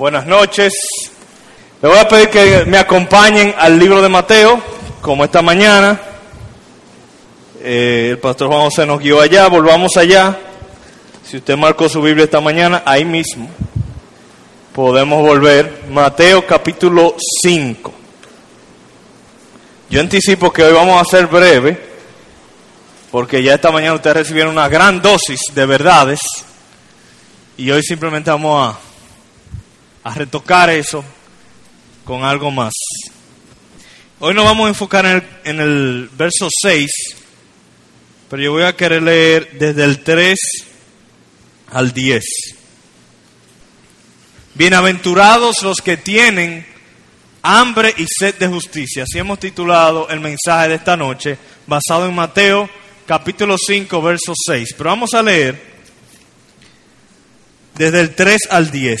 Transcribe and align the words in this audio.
Buenas 0.00 0.24
noches. 0.24 0.72
Le 1.82 1.86
voy 1.86 1.98
a 1.98 2.08
pedir 2.08 2.30
que 2.30 2.64
me 2.64 2.78
acompañen 2.78 3.54
al 3.58 3.78
libro 3.78 4.00
de 4.00 4.08
Mateo, 4.08 4.58
como 5.02 5.24
esta 5.24 5.42
mañana. 5.42 6.00
Eh, 7.60 8.08
el 8.12 8.18
pastor 8.18 8.48
Juan 8.48 8.62
José 8.62 8.86
nos 8.86 8.98
guió 8.98 9.20
allá, 9.20 9.46
volvamos 9.48 9.98
allá. 9.98 10.38
Si 11.22 11.36
usted 11.36 11.54
marcó 11.54 11.86
su 11.90 12.00
Biblia 12.00 12.24
esta 12.24 12.40
mañana, 12.40 12.82
ahí 12.86 13.04
mismo 13.04 13.46
podemos 14.72 15.20
volver. 15.20 15.84
Mateo 15.90 16.46
capítulo 16.46 17.14
5. 17.42 17.92
Yo 19.90 20.00
anticipo 20.00 20.50
que 20.50 20.62
hoy 20.62 20.72
vamos 20.72 20.98
a 20.98 21.04
ser 21.04 21.26
breve, 21.26 21.78
porque 23.10 23.42
ya 23.42 23.52
esta 23.52 23.70
mañana 23.70 23.96
ustedes 23.96 24.16
recibieron 24.16 24.52
una 24.52 24.70
gran 24.70 25.02
dosis 25.02 25.40
de 25.54 25.66
verdades, 25.66 26.20
y 27.58 27.70
hoy 27.70 27.82
simplemente 27.82 28.30
vamos 28.30 28.74
a, 28.74 28.89
a 30.02 30.14
retocar 30.14 30.70
eso 30.70 31.04
con 32.04 32.24
algo 32.24 32.50
más. 32.50 32.72
Hoy 34.18 34.34
nos 34.34 34.44
vamos 34.44 34.66
a 34.66 34.68
enfocar 34.70 35.06
en 35.06 35.12
el, 35.12 35.22
en 35.44 35.60
el 35.60 36.10
verso 36.12 36.48
6, 36.62 36.90
pero 38.28 38.42
yo 38.42 38.52
voy 38.52 38.64
a 38.64 38.76
querer 38.76 39.02
leer 39.02 39.50
desde 39.58 39.84
el 39.84 40.00
3 40.00 40.38
al 41.72 41.92
10. 41.92 42.24
Bienaventurados 44.54 45.62
los 45.62 45.80
que 45.80 45.96
tienen 45.96 46.66
hambre 47.42 47.94
y 47.96 48.06
sed 48.06 48.34
de 48.36 48.48
justicia. 48.48 49.04
Así 49.04 49.18
hemos 49.18 49.38
titulado 49.38 50.08
el 50.08 50.20
mensaje 50.20 50.68
de 50.68 50.74
esta 50.74 50.96
noche, 50.96 51.38
basado 51.66 52.06
en 52.06 52.14
Mateo 52.14 52.68
capítulo 53.06 53.56
5, 53.58 54.02
verso 54.02 54.32
6. 54.36 54.74
Pero 54.76 54.90
vamos 54.90 55.14
a 55.14 55.22
leer 55.22 55.60
desde 57.74 58.00
el 58.00 58.14
3 58.14 58.38
al 58.50 58.70
10. 58.70 59.00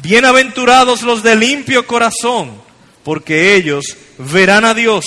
Bienaventurados 0.00 1.02
los 1.02 1.24
de 1.24 1.34
limpio 1.34 1.84
corazón, 1.86 2.62
porque 3.02 3.56
ellos 3.56 3.96
verán 4.18 4.64
a 4.64 4.72
Dios. 4.72 5.04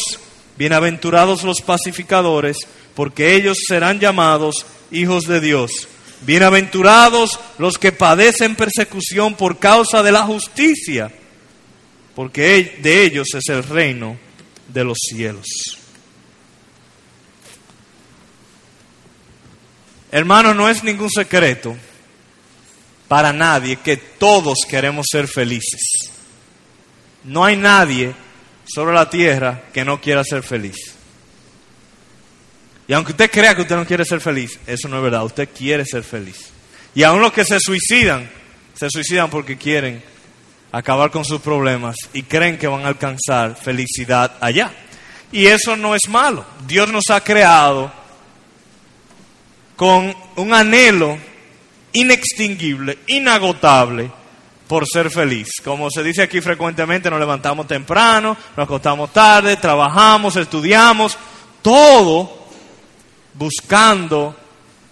Bienaventurados 0.57 1.43
los 1.43 1.61
pacificadores, 1.61 2.57
porque 2.93 3.35
ellos 3.35 3.57
serán 3.67 3.99
llamados 3.99 4.65
hijos 4.91 5.23
de 5.23 5.39
Dios. 5.39 5.87
Bienaventurados 6.21 7.39
los 7.57 7.77
que 7.77 7.93
padecen 7.93 8.55
persecución 8.55 9.35
por 9.35 9.59
causa 9.59 10.03
de 10.03 10.11
la 10.11 10.23
justicia, 10.23 11.11
porque 12.13 12.77
de 12.81 13.05
ellos 13.05 13.29
es 13.33 13.47
el 13.47 13.63
reino 13.63 14.19
de 14.67 14.83
los 14.83 14.97
cielos. 14.99 15.47
Hermano, 20.11 20.53
no 20.53 20.67
es 20.67 20.83
ningún 20.83 21.09
secreto 21.09 21.77
para 23.11 23.33
nadie 23.33 23.75
que 23.75 23.97
todos 23.97 24.59
queremos 24.69 25.05
ser 25.11 25.27
felices. 25.27 25.81
No 27.25 27.43
hay 27.43 27.57
nadie 27.57 28.15
sobre 28.63 28.93
la 28.93 29.09
tierra 29.09 29.63
que 29.73 29.83
no 29.83 29.99
quiera 29.99 30.23
ser 30.23 30.43
feliz. 30.43 30.77
Y 32.87 32.93
aunque 32.93 33.11
usted 33.11 33.29
crea 33.29 33.53
que 33.53 33.63
usted 33.63 33.75
no 33.75 33.85
quiere 33.85 34.05
ser 34.05 34.21
feliz, 34.21 34.57
eso 34.65 34.87
no 34.87 34.95
es 34.95 35.03
verdad, 35.03 35.25
usted 35.25 35.49
quiere 35.49 35.83
ser 35.83 36.03
feliz. 36.03 36.51
Y 36.95 37.03
aun 37.03 37.19
los 37.19 37.33
que 37.33 37.43
se 37.43 37.59
suicidan, 37.59 38.29
se 38.75 38.87
suicidan 38.89 39.29
porque 39.29 39.57
quieren 39.57 40.01
acabar 40.71 41.11
con 41.11 41.25
sus 41.25 41.41
problemas 41.41 41.97
y 42.13 42.23
creen 42.23 42.57
que 42.57 42.67
van 42.67 42.85
a 42.85 42.87
alcanzar 42.87 43.57
felicidad 43.57 44.37
allá. 44.39 44.71
Y 45.33 45.47
eso 45.47 45.75
no 45.75 45.95
es 45.95 46.07
malo. 46.07 46.45
Dios 46.65 46.89
nos 46.89 47.09
ha 47.09 47.21
creado 47.21 47.91
con 49.75 50.15
un 50.37 50.53
anhelo 50.53 51.17
inextinguible, 51.93 52.99
inagotable 53.07 54.11
por 54.67 54.85
ser 54.87 55.09
feliz. 55.09 55.49
Como 55.63 55.89
se 55.89 56.03
dice 56.03 56.21
aquí 56.21 56.39
frecuentemente, 56.39 57.09
nos 57.09 57.19
levantamos 57.19 57.67
temprano, 57.67 58.37
nos 58.55 58.63
acostamos 58.63 59.11
tarde, 59.11 59.57
trabajamos, 59.57 60.35
estudiamos, 60.35 61.17
todo 61.61 62.47
buscando 63.33 64.35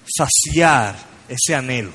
saciar 0.05 0.95
ese 1.27 1.55
anhelo. 1.55 1.91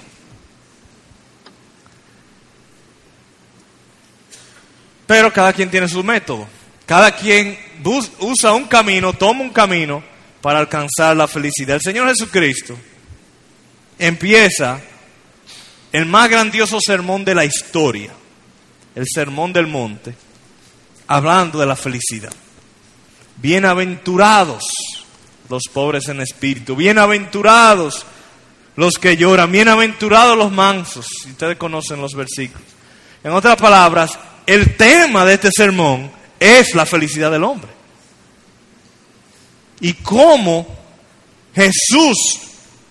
Pero 5.07 5.33
cada 5.33 5.53
quien 5.53 5.71
tiene 5.71 5.89
su 5.89 6.03
método. 6.03 6.49
Cada 6.87 7.13
quien 7.13 7.59
usa 8.19 8.53
un 8.53 8.65
camino, 8.65 9.13
toma 9.13 9.43
un 9.43 9.51
camino 9.51 10.03
para 10.41 10.59
alcanzar 10.59 11.17
la 11.17 11.27
felicidad. 11.27 11.77
El 11.77 11.83
Señor 11.83 12.09
Jesucristo 12.09 12.77
empieza 13.99 14.81
el 15.95 16.07
más 16.07 16.29
grandioso 16.29 16.81
sermón 16.85 17.25
de 17.25 17.37
la 17.37 17.45
historia, 17.45 18.11
el 18.97 19.05
sermón 19.07 19.53
del 19.53 19.69
monte, 19.69 20.13
hablando 21.07 21.61
de 21.61 21.67
la 21.67 21.77
felicidad. 21.77 22.33
Bienaventurados 23.37 24.65
los 25.49 25.63
pobres 25.73 26.09
en 26.09 26.21
espíritu, 26.21 26.75
bienaventurados 26.75 28.05
los 28.75 28.99
que 28.99 29.17
lloran, 29.17 29.53
bienaventurados 29.53 30.37
los 30.37 30.51
mansos. 30.51 31.07
Ustedes 31.27 31.57
conocen 31.59 32.01
los 32.01 32.15
versículos. 32.15 32.67
En 33.23 33.31
otras 33.31 33.55
palabras, 33.55 34.19
el 34.47 34.77
tema 34.77 35.25
de 35.25 35.35
este 35.35 35.51
sermón 35.57 36.11
es 36.41 36.75
la 36.75 36.87
felicidad 36.87 37.31
del 37.31 37.45
hombre. 37.45 37.71
Y 39.79 39.93
cómo 39.93 40.67
Jesús 41.55 42.41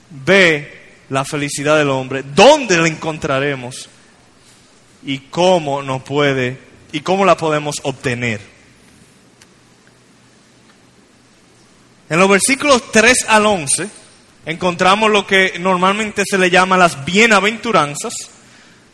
ve 0.09 0.82
la 1.13 1.23
felicidad 1.23 1.77
del 1.77 1.91
hombre, 1.91 2.23
dónde 2.23 2.75
la 2.75 2.87
encontraremos 2.87 3.87
y 5.05 5.19
cómo 5.19 5.83
nos 5.83 6.01
puede 6.01 6.57
y 6.91 7.01
cómo 7.01 7.23
la 7.23 7.37
podemos 7.37 7.75
obtener. 7.83 8.41
En 12.09 12.17
los 12.17 12.27
versículos 12.27 12.91
3 12.91 13.25
al 13.27 13.45
11 13.45 13.89
encontramos 14.47 15.11
lo 15.11 15.27
que 15.27 15.59
normalmente 15.59 16.23
se 16.25 16.39
le 16.39 16.49
llama 16.49 16.77
las 16.77 17.05
bienaventuranzas, 17.05 18.13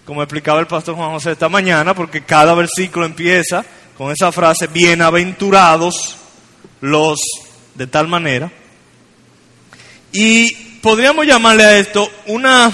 como 0.06 0.22
explicaba 0.22 0.60
el 0.60 0.68
pastor 0.68 0.96
Juan 0.96 1.12
José 1.12 1.32
esta 1.32 1.48
mañana, 1.48 1.96
porque 1.96 2.26
cada 2.26 2.54
versículo 2.54 3.06
empieza 3.06 3.64
con 3.98 4.12
esa 4.12 4.34
frase, 4.34 4.68
bienaventurados 4.68 6.18
los 6.82 7.18
de 7.76 7.88
tal 7.88 8.10
manera. 8.10 8.52
Y 10.12 10.69
podríamos 10.82 11.26
llamarle 11.26 11.64
a 11.64 11.78
esto 11.78 12.12
una 12.28 12.72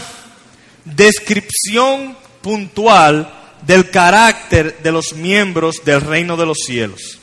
descripción 0.84 2.16
puntual 2.42 3.32
del 3.66 3.90
carácter 3.90 4.80
de 4.82 4.92
los 4.92 5.14
miembros 5.14 5.84
del 5.84 6.02
reino 6.02 6.38
de 6.38 6.46
los 6.46 6.60
cielos. 6.66 7.20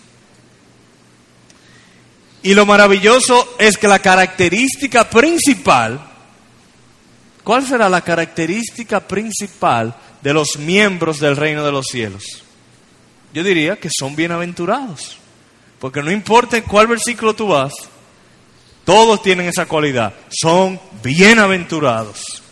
Y 2.43 2.55
lo 2.55 2.67
maravilloso 2.67 3.55
es 3.59 3.79
que 3.79 3.87
la 3.87 4.01
característica 4.01 5.09
principal, 5.09 6.01
¿cuál 7.45 7.65
será 7.65 7.89
la 7.89 8.01
característica 8.01 9.01
principal 9.01 9.95
de 10.21 10.33
los 10.33 10.57
miembros 10.59 11.21
del 11.21 11.37
reino 11.37 11.65
de 11.65 11.71
los 11.71 11.87
cielos? 11.87 12.43
Yo 13.33 13.45
diría 13.45 13.77
que 13.77 13.89
son 13.97 14.17
bienaventurados. 14.17 15.19
Porque 15.79 16.03
no 16.03 16.13
importa 16.13 16.57
en 16.57 16.63
cuál 16.63 16.87
versículo 16.87 17.35
tú 17.35 17.49
vas, 17.49 17.73
todos 18.85 19.23
tienen 19.23 19.47
esa 19.47 19.67
cualidad. 19.67 20.15
Son 20.31 20.81
bienaventurados. 21.03 22.43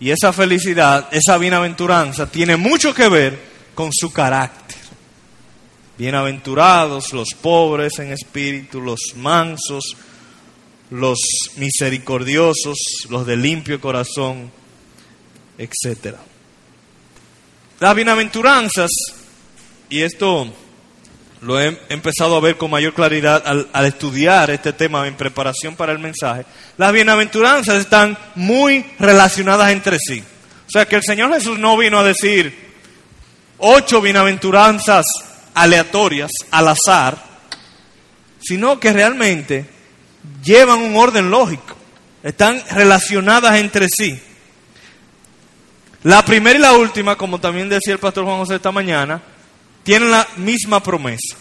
Y 0.00 0.10
esa 0.10 0.32
felicidad, 0.32 1.08
esa 1.12 1.36
bienaventuranza 1.36 2.26
tiene 2.30 2.56
mucho 2.56 2.94
que 2.94 3.08
ver 3.08 3.38
con 3.74 3.90
su 3.92 4.12
carácter. 4.12 4.78
Bienaventurados 5.98 7.12
los 7.12 7.34
pobres 7.34 7.98
en 7.98 8.10
espíritu, 8.12 8.80
los 8.80 9.14
mansos, 9.16 9.96
los 10.90 11.18
misericordiosos, 11.56 12.78
los 13.10 13.26
de 13.26 13.36
limpio 13.36 13.78
corazón, 13.80 14.50
etc. 15.58 16.16
Las 17.78 17.94
bienaventuranzas, 17.94 18.90
y 19.90 20.00
esto 20.00 20.50
lo 21.42 21.58
he 21.58 21.78
empezado 21.88 22.36
a 22.36 22.40
ver 22.40 22.56
con 22.56 22.70
mayor 22.70 22.92
claridad 22.92 23.42
al, 23.46 23.86
estudiar 23.86 24.50
este 24.50 24.72
tema 24.72 25.06
en 25.06 25.14
preparación 25.14 25.74
para 25.74 25.92
el 25.92 25.98
mensaje, 25.98 26.44
las 26.76 26.92
bienaventuranzas 26.92 27.76
están 27.76 28.16
muy 28.34 28.84
relacionadas 28.98 29.70
entre 29.70 29.98
sí. 29.98 30.22
O 30.66 30.70
sea 30.70 30.86
que 30.86 30.96
el 30.96 31.02
Señor 31.02 31.32
Jesús 31.32 31.58
no 31.58 31.76
vino 31.76 31.98
a 31.98 32.04
decir 32.04 32.70
ocho 33.58 34.00
bienaventuranzas 34.00 35.06
aleatorias, 35.54 36.30
al 36.50 36.68
azar, 36.68 37.16
sino 38.40 38.78
que 38.78 38.92
realmente 38.92 39.66
llevan 40.42 40.80
un 40.80 40.96
orden 40.96 41.30
lógico, 41.30 41.76
están 42.22 42.62
relacionadas 42.70 43.56
entre 43.56 43.88
sí. 43.88 44.20
La 46.02 46.24
primera 46.24 46.58
y 46.58 46.62
la 46.62 46.72
última, 46.72 47.16
como 47.16 47.40
también 47.40 47.68
decía 47.68 47.94
el 47.94 47.98
pastor 47.98 48.24
Juan 48.24 48.38
José 48.38 48.56
esta 48.56 48.72
mañana, 48.72 49.20
tienen 49.90 50.12
la 50.12 50.28
misma 50.36 50.80
promesa. 50.80 51.36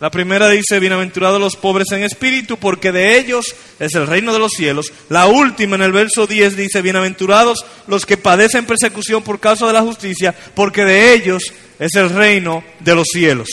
La 0.00 0.10
primera 0.10 0.48
dice, 0.48 0.80
bienaventurados 0.80 1.38
los 1.38 1.56
pobres 1.56 1.88
en 1.92 2.04
espíritu, 2.04 2.56
porque 2.56 2.90
de 2.90 3.18
ellos 3.18 3.54
es 3.78 3.94
el 3.94 4.06
reino 4.06 4.32
de 4.32 4.38
los 4.38 4.52
cielos. 4.52 4.90
La 5.10 5.26
última 5.26 5.76
en 5.76 5.82
el 5.82 5.92
verso 5.92 6.26
10 6.26 6.56
dice, 6.56 6.80
bienaventurados 6.80 7.66
los 7.86 8.06
que 8.06 8.16
padecen 8.16 8.64
persecución 8.64 9.22
por 9.22 9.40
causa 9.40 9.66
de 9.66 9.74
la 9.74 9.82
justicia, 9.82 10.34
porque 10.54 10.86
de 10.86 11.12
ellos 11.12 11.52
es 11.78 11.94
el 11.96 12.08
reino 12.08 12.64
de 12.80 12.94
los 12.94 13.08
cielos. 13.12 13.50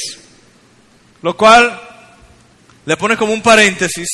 Lo 1.21 1.35
cual 1.35 1.81
le 2.85 2.95
pone 2.95 3.17
como 3.17 3.33
un 3.33 3.41
paréntesis 3.41 4.07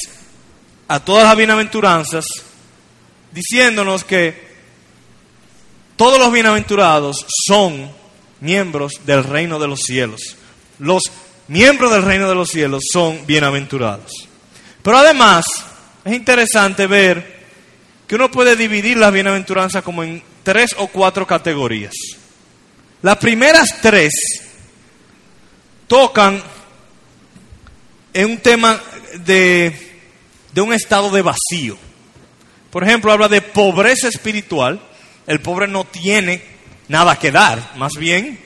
a 0.87 1.05
todas 1.05 1.25
las 1.25 1.37
bienaventuranzas, 1.37 2.25
diciéndonos 3.31 4.03
que 4.03 4.33
todos 5.95 6.17
los 6.17 6.31
bienaventurados 6.31 7.27
son 7.47 7.98
miembros 8.41 9.01
del 9.05 9.23
reino 9.23 9.59
de 9.59 9.67
los 9.67 9.81
cielos. 9.81 10.35
Los 10.79 11.03
miembros 11.47 11.91
del 11.91 12.03
reino 12.03 12.29
de 12.29 12.35
los 12.35 12.49
cielos 12.49 12.83
son 12.91 13.25
bienaventurados. 13.25 14.11
Pero 14.81 14.97
además 14.97 15.45
es 16.05 16.13
interesante 16.13 16.87
ver 16.87 17.39
que 18.07 18.15
uno 18.15 18.31
puede 18.31 18.55
dividir 18.55 18.97
las 18.97 19.13
bienaventuranzas 19.13 19.83
como 19.83 20.03
en 20.03 20.23
tres 20.43 20.75
o 20.77 20.87
cuatro 20.87 21.27
categorías. 21.27 21.93
Las 23.01 23.17
primeras 23.17 23.81
tres 23.81 24.13
tocan 25.87 26.41
en 28.13 28.31
un 28.31 28.37
tema 28.39 28.81
de, 29.25 30.01
de 30.53 30.61
un 30.61 30.73
estado 30.73 31.11
de 31.11 31.21
vacío. 31.21 31.77
Por 32.71 32.83
ejemplo, 32.83 33.11
habla 33.11 33.27
de 33.27 33.41
pobreza 33.41 34.07
espiritual. 34.07 34.79
El 35.27 35.41
pobre 35.41 35.67
no 35.67 35.85
tiene 35.85 36.43
nada 36.89 37.17
que 37.17 37.31
dar, 37.31 37.75
más 37.77 37.93
bien 37.93 38.37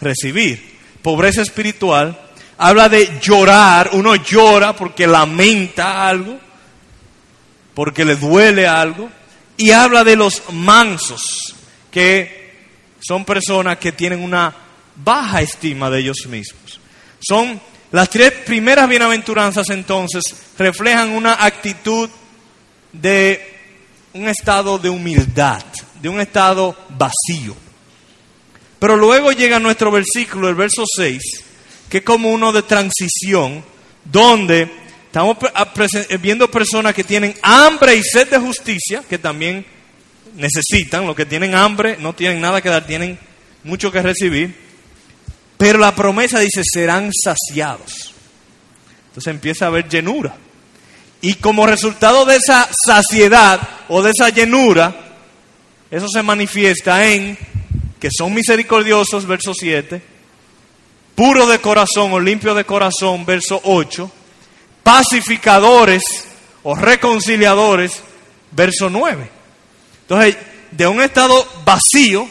recibir. 0.00 0.78
Pobreza 1.02 1.42
espiritual. 1.42 2.18
Habla 2.58 2.88
de 2.88 3.18
llorar. 3.20 3.90
Uno 3.94 4.14
llora 4.14 4.76
porque 4.76 5.06
lamenta 5.06 6.08
algo, 6.08 6.38
porque 7.74 8.04
le 8.04 8.14
duele 8.14 8.68
algo. 8.68 9.10
Y 9.56 9.72
habla 9.72 10.04
de 10.04 10.14
los 10.16 10.42
mansos, 10.52 11.56
que 11.90 12.52
son 13.00 13.24
personas 13.24 13.78
que 13.78 13.92
tienen 13.92 14.22
una 14.22 14.54
baja 14.96 15.42
estima 15.42 15.90
de 15.90 16.00
ellos 16.00 16.26
mismos. 16.28 16.80
Son 17.20 17.60
las 17.90 18.08
tres 18.08 18.32
primeras 18.46 18.88
bienaventuranzas 18.88 19.68
entonces 19.70 20.22
reflejan 20.56 21.10
una 21.10 21.44
actitud 21.44 22.08
de 22.92 23.52
un 24.14 24.28
estado 24.28 24.78
de 24.78 24.88
humildad, 24.88 25.62
de 26.02 26.08
un 26.08 26.20
estado 26.20 26.76
vacío. 26.90 27.54
Pero 28.80 28.96
luego 28.96 29.30
llega 29.30 29.60
nuestro 29.60 29.92
versículo, 29.92 30.48
el 30.48 30.56
verso 30.56 30.82
6, 30.96 31.22
que 31.88 31.98
es 31.98 32.04
como 32.04 32.30
uno 32.30 32.52
de 32.52 32.62
transición, 32.62 33.64
donde 34.04 34.68
estamos 35.06 35.36
viendo 36.20 36.50
personas 36.50 36.92
que 36.92 37.04
tienen 37.04 37.34
hambre 37.42 37.94
y 37.94 38.02
sed 38.02 38.28
de 38.28 38.38
justicia, 38.38 39.04
que 39.08 39.18
también 39.18 39.64
necesitan, 40.34 41.06
los 41.06 41.14
que 41.14 41.26
tienen 41.26 41.54
hambre 41.54 41.96
no 42.00 42.14
tienen 42.14 42.40
nada 42.40 42.60
que 42.60 42.68
dar, 42.68 42.84
tienen 42.84 43.18
mucho 43.62 43.92
que 43.92 44.02
recibir. 44.02 44.56
Pero 45.56 45.78
la 45.78 45.94
promesa 45.94 46.40
dice, 46.40 46.62
serán 46.64 47.10
saciados. 47.12 48.12
Entonces 49.06 49.32
empieza 49.32 49.66
a 49.66 49.68
haber 49.68 49.88
llenura. 49.88 50.34
Y 51.20 51.34
como 51.34 51.66
resultado 51.66 52.24
de 52.24 52.34
esa 52.34 52.68
saciedad 52.84 53.60
o 53.88 54.02
de 54.02 54.10
esa 54.10 54.30
llenura, 54.30 55.11
eso 55.92 56.08
se 56.08 56.22
manifiesta 56.22 57.06
en 57.06 57.36
que 58.00 58.08
son 58.10 58.32
misericordiosos, 58.32 59.26
verso 59.26 59.52
7, 59.54 60.02
puros 61.14 61.48
de 61.50 61.58
corazón 61.60 62.12
o 62.12 62.18
limpios 62.18 62.56
de 62.56 62.64
corazón, 62.64 63.26
verso 63.26 63.60
8, 63.62 64.10
pacificadores 64.82 66.02
o 66.62 66.74
reconciliadores, 66.74 68.02
verso 68.52 68.88
9. 68.88 69.30
Entonces, 70.00 70.36
de 70.70 70.86
un 70.86 71.02
estado 71.02 71.46
vacío, 71.64 72.26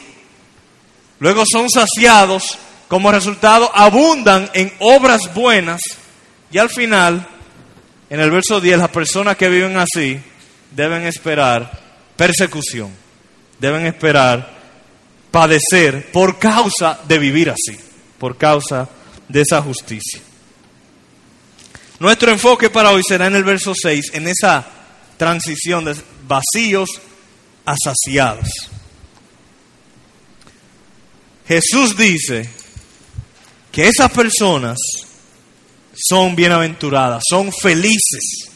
luego 1.19 1.43
son 1.49 1.69
saciados 1.69 2.57
como 2.87 3.11
resultado 3.11 3.71
abundan 3.73 4.49
en 4.53 4.73
obras 4.79 5.33
buenas 5.33 5.81
y 6.51 6.57
al 6.57 6.69
final, 6.69 7.27
en 8.09 8.19
el 8.19 8.31
verso 8.31 8.59
10, 8.59 8.79
las 8.79 8.89
personas 8.89 9.37
que 9.37 9.49
viven 9.49 9.77
así 9.77 10.19
deben 10.71 11.05
esperar 11.05 11.79
persecución, 12.17 12.91
deben 13.61 13.85
esperar 13.85 14.59
padecer 15.29 16.11
por 16.11 16.39
causa 16.39 16.99
de 17.07 17.19
vivir 17.19 17.51
así, 17.51 17.79
por 18.17 18.35
causa 18.35 18.89
de 19.29 19.41
esa 19.41 19.61
justicia. 19.61 20.19
Nuestro 21.99 22.31
enfoque 22.31 22.71
para 22.71 22.89
hoy 22.89 23.03
será 23.07 23.27
en 23.27 23.35
el 23.35 23.43
verso 23.43 23.73
6, 23.79 24.13
en 24.13 24.27
esa 24.27 24.65
transición 25.15 25.85
de 25.85 25.95
vacíos 26.27 26.89
a 27.63 27.75
saciados. 27.77 28.49
Jesús 31.47 31.95
dice, 31.95 32.49
que 33.71 33.87
esas 33.87 34.11
personas 34.11 34.77
son 35.95 36.35
bienaventuradas, 36.35 37.21
son 37.29 37.51
felices. 37.53 38.49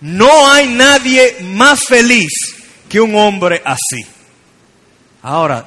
No 0.00 0.50
hay 0.50 0.68
nadie 0.68 1.36
más 1.42 1.84
feliz 1.84 2.59
que 2.90 3.00
un 3.00 3.14
hombre 3.14 3.62
así. 3.64 4.04
Ahora, 5.22 5.64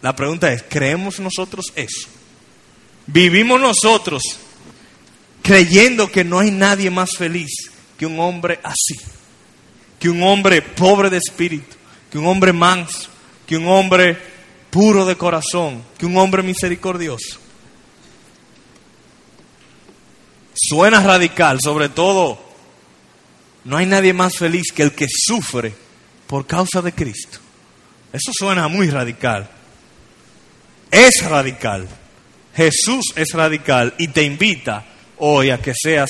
la 0.00 0.16
pregunta 0.16 0.50
es, 0.50 0.64
¿creemos 0.66 1.20
nosotros 1.20 1.66
eso? 1.76 2.08
¿Vivimos 3.06 3.60
nosotros 3.60 4.22
creyendo 5.42 6.10
que 6.10 6.24
no 6.24 6.38
hay 6.38 6.50
nadie 6.50 6.90
más 6.90 7.10
feliz 7.16 7.70
que 7.98 8.06
un 8.06 8.18
hombre 8.18 8.58
así? 8.62 8.98
Que 10.00 10.08
un 10.08 10.22
hombre 10.22 10.62
pobre 10.62 11.10
de 11.10 11.18
espíritu, 11.18 11.76
que 12.10 12.16
un 12.16 12.26
hombre 12.26 12.54
manso, 12.54 13.10
que 13.46 13.58
un 13.58 13.68
hombre 13.68 14.16
puro 14.70 15.04
de 15.04 15.16
corazón, 15.16 15.84
que 15.98 16.06
un 16.06 16.16
hombre 16.16 16.42
misericordioso. 16.42 17.38
Suena 20.54 21.02
radical, 21.02 21.58
sobre 21.62 21.90
todo, 21.90 22.40
no 23.64 23.76
hay 23.76 23.84
nadie 23.84 24.14
más 24.14 24.38
feliz 24.38 24.72
que 24.72 24.82
el 24.82 24.92
que 24.92 25.06
sufre 25.10 25.74
por 26.32 26.46
causa 26.46 26.80
de 26.80 26.92
Cristo. 26.92 27.40
Eso 28.10 28.32
suena 28.32 28.66
muy 28.66 28.88
radical. 28.88 29.50
Es 30.90 31.22
radical. 31.28 31.86
Jesús 32.56 33.04
es 33.16 33.34
radical 33.34 33.92
y 33.98 34.08
te 34.08 34.22
invita 34.22 34.82
hoy 35.18 35.50
a 35.50 35.60
que 35.60 35.74
seas 35.76 36.08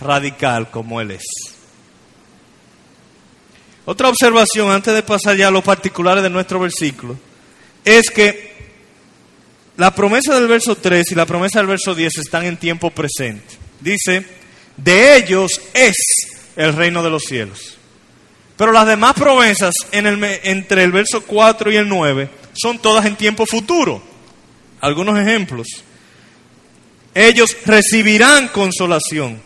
radical 0.00 0.70
como 0.70 1.00
Él 1.00 1.10
es. 1.10 1.24
Otra 3.86 4.08
observación 4.08 4.70
antes 4.70 4.94
de 4.94 5.02
pasar 5.02 5.36
ya 5.36 5.48
a 5.48 5.50
los 5.50 5.64
particulares 5.64 6.22
de 6.22 6.30
nuestro 6.30 6.60
versículo 6.60 7.18
es 7.84 8.08
que 8.08 8.54
la 9.78 9.92
promesa 9.92 10.36
del 10.36 10.46
verso 10.46 10.76
3 10.76 11.10
y 11.10 11.14
la 11.16 11.26
promesa 11.26 11.58
del 11.58 11.66
verso 11.66 11.92
10 11.92 12.18
están 12.18 12.44
en 12.44 12.56
tiempo 12.56 12.92
presente. 12.92 13.56
Dice, 13.80 14.24
de 14.76 15.16
ellos 15.16 15.60
es 15.74 15.96
el 16.54 16.72
reino 16.72 17.02
de 17.02 17.10
los 17.10 17.24
cielos. 17.24 17.75
Pero 18.56 18.72
las 18.72 18.86
demás 18.86 19.14
promesas 19.14 19.74
entre 19.92 20.82
el 20.82 20.92
verso 20.92 21.22
4 21.22 21.72
y 21.72 21.76
el 21.76 21.88
9 21.88 22.28
son 22.54 22.78
todas 22.78 23.04
en 23.04 23.16
tiempo 23.16 23.44
futuro. 23.46 24.02
Algunos 24.80 25.18
ejemplos. 25.18 25.66
Ellos 27.14 27.56
recibirán 27.66 28.48
consolación. 28.48 29.40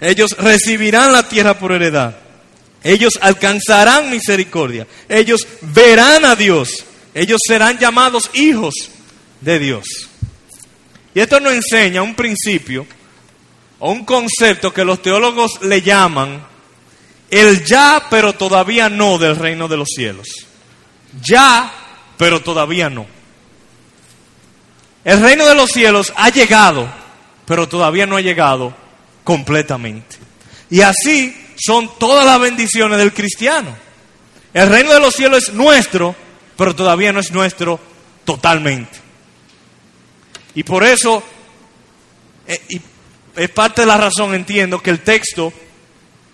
Ellos 0.00 0.36
recibirán 0.38 1.12
la 1.12 1.28
tierra 1.28 1.58
por 1.58 1.72
heredad. 1.72 2.16
Ellos 2.82 3.18
alcanzarán 3.20 4.10
misericordia. 4.10 4.86
Ellos 5.08 5.46
verán 5.60 6.24
a 6.24 6.34
Dios. 6.34 6.84
Ellos 7.14 7.38
serán 7.46 7.78
llamados 7.78 8.30
hijos 8.34 8.74
de 9.40 9.58
Dios. 9.58 9.84
Y 11.14 11.20
esto 11.20 11.38
nos 11.40 11.52
enseña 11.52 12.02
un 12.02 12.14
principio 12.14 12.86
o 13.78 13.90
un 13.92 14.04
concepto 14.04 14.72
que 14.72 14.84
los 14.84 15.02
teólogos 15.02 15.60
le 15.62 15.82
llaman 15.82 16.49
el 17.30 17.64
ya, 17.64 18.06
pero 18.10 18.32
todavía 18.32 18.88
no 18.88 19.18
del 19.18 19.36
reino 19.36 19.68
de 19.68 19.76
los 19.76 19.88
cielos. 19.88 20.28
Ya, 21.22 21.72
pero 22.18 22.42
todavía 22.42 22.90
no. 22.90 23.06
El 25.04 25.20
reino 25.20 25.46
de 25.46 25.54
los 25.54 25.70
cielos 25.70 26.12
ha 26.16 26.28
llegado, 26.30 26.88
pero 27.46 27.68
todavía 27.68 28.06
no 28.06 28.16
ha 28.16 28.20
llegado 28.20 28.74
completamente. 29.24 30.16
Y 30.68 30.82
así 30.82 31.34
son 31.56 31.90
todas 31.98 32.24
las 32.24 32.40
bendiciones 32.40 32.98
del 32.98 33.12
cristiano. 33.14 33.76
El 34.52 34.68
reino 34.68 34.92
de 34.92 35.00
los 35.00 35.14
cielos 35.14 35.48
es 35.48 35.54
nuestro, 35.54 36.14
pero 36.56 36.74
todavía 36.74 37.12
no 37.12 37.20
es 37.20 37.30
nuestro 37.30 37.80
totalmente. 38.24 38.98
Y 40.54 40.62
por 40.64 40.82
eso, 40.82 41.22
eh, 42.46 42.80
es 43.36 43.50
parte 43.50 43.82
de 43.82 43.86
la 43.86 43.96
razón, 43.96 44.34
entiendo, 44.34 44.82
que 44.82 44.90
el 44.90 45.00
texto 45.00 45.52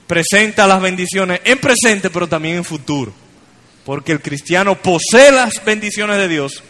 presenta 0.06 0.66
las 0.66 0.80
bendiciones 0.80 1.40
en 1.44 1.58
presente, 1.58 2.10
pero 2.10 2.28
también 2.28 2.56
en 2.56 2.64
futuro. 2.64 3.12
Porque 3.84 4.12
el 4.12 4.20
cristiano 4.20 4.76
posee 4.76 5.30
las 5.32 5.64
bendiciones 5.64 6.18
de 6.18 6.28
Dios, 6.28 6.62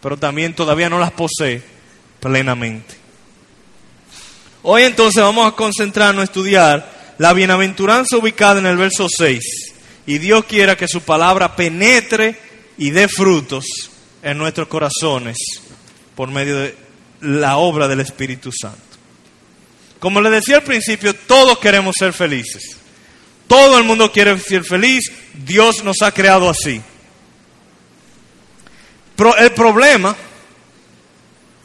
pero 0.00 0.16
también 0.16 0.54
todavía 0.54 0.88
no 0.88 0.98
las 0.98 1.12
posee 1.12 1.62
plenamente. 2.20 2.94
Hoy 4.62 4.82
entonces 4.82 5.22
vamos 5.22 5.48
a 5.48 5.56
concentrarnos 5.56 6.22
en 6.22 6.24
estudiar 6.24 7.14
la 7.18 7.32
bienaventuranza 7.32 8.16
ubicada 8.16 8.60
en 8.60 8.66
el 8.66 8.76
verso 8.76 9.08
6. 9.08 9.72
Y 10.06 10.18
Dios 10.18 10.44
quiera 10.44 10.76
que 10.76 10.88
su 10.88 11.02
palabra 11.02 11.56
penetre 11.56 12.36
y 12.78 12.90
dé 12.90 13.08
frutos 13.08 13.64
en 14.22 14.38
nuestros 14.38 14.68
corazones 14.68 15.36
por 16.14 16.30
medio 16.30 16.56
de 16.58 16.76
la 17.20 17.56
obra 17.56 17.88
del 17.88 18.00
Espíritu 18.00 18.50
Santo. 18.52 18.80
Como 19.98 20.20
le 20.20 20.30
decía 20.30 20.56
al 20.56 20.62
principio, 20.62 21.14
todos 21.14 21.58
queremos 21.58 21.94
ser 21.98 22.12
felices. 22.12 22.76
Todo 23.52 23.76
el 23.76 23.84
mundo 23.84 24.10
quiere 24.10 24.38
ser 24.38 24.64
feliz. 24.64 25.12
Dios 25.34 25.84
nos 25.84 26.00
ha 26.00 26.10
creado 26.10 26.48
así. 26.48 26.80
Pero 29.14 29.36
el 29.36 29.52
problema 29.52 30.16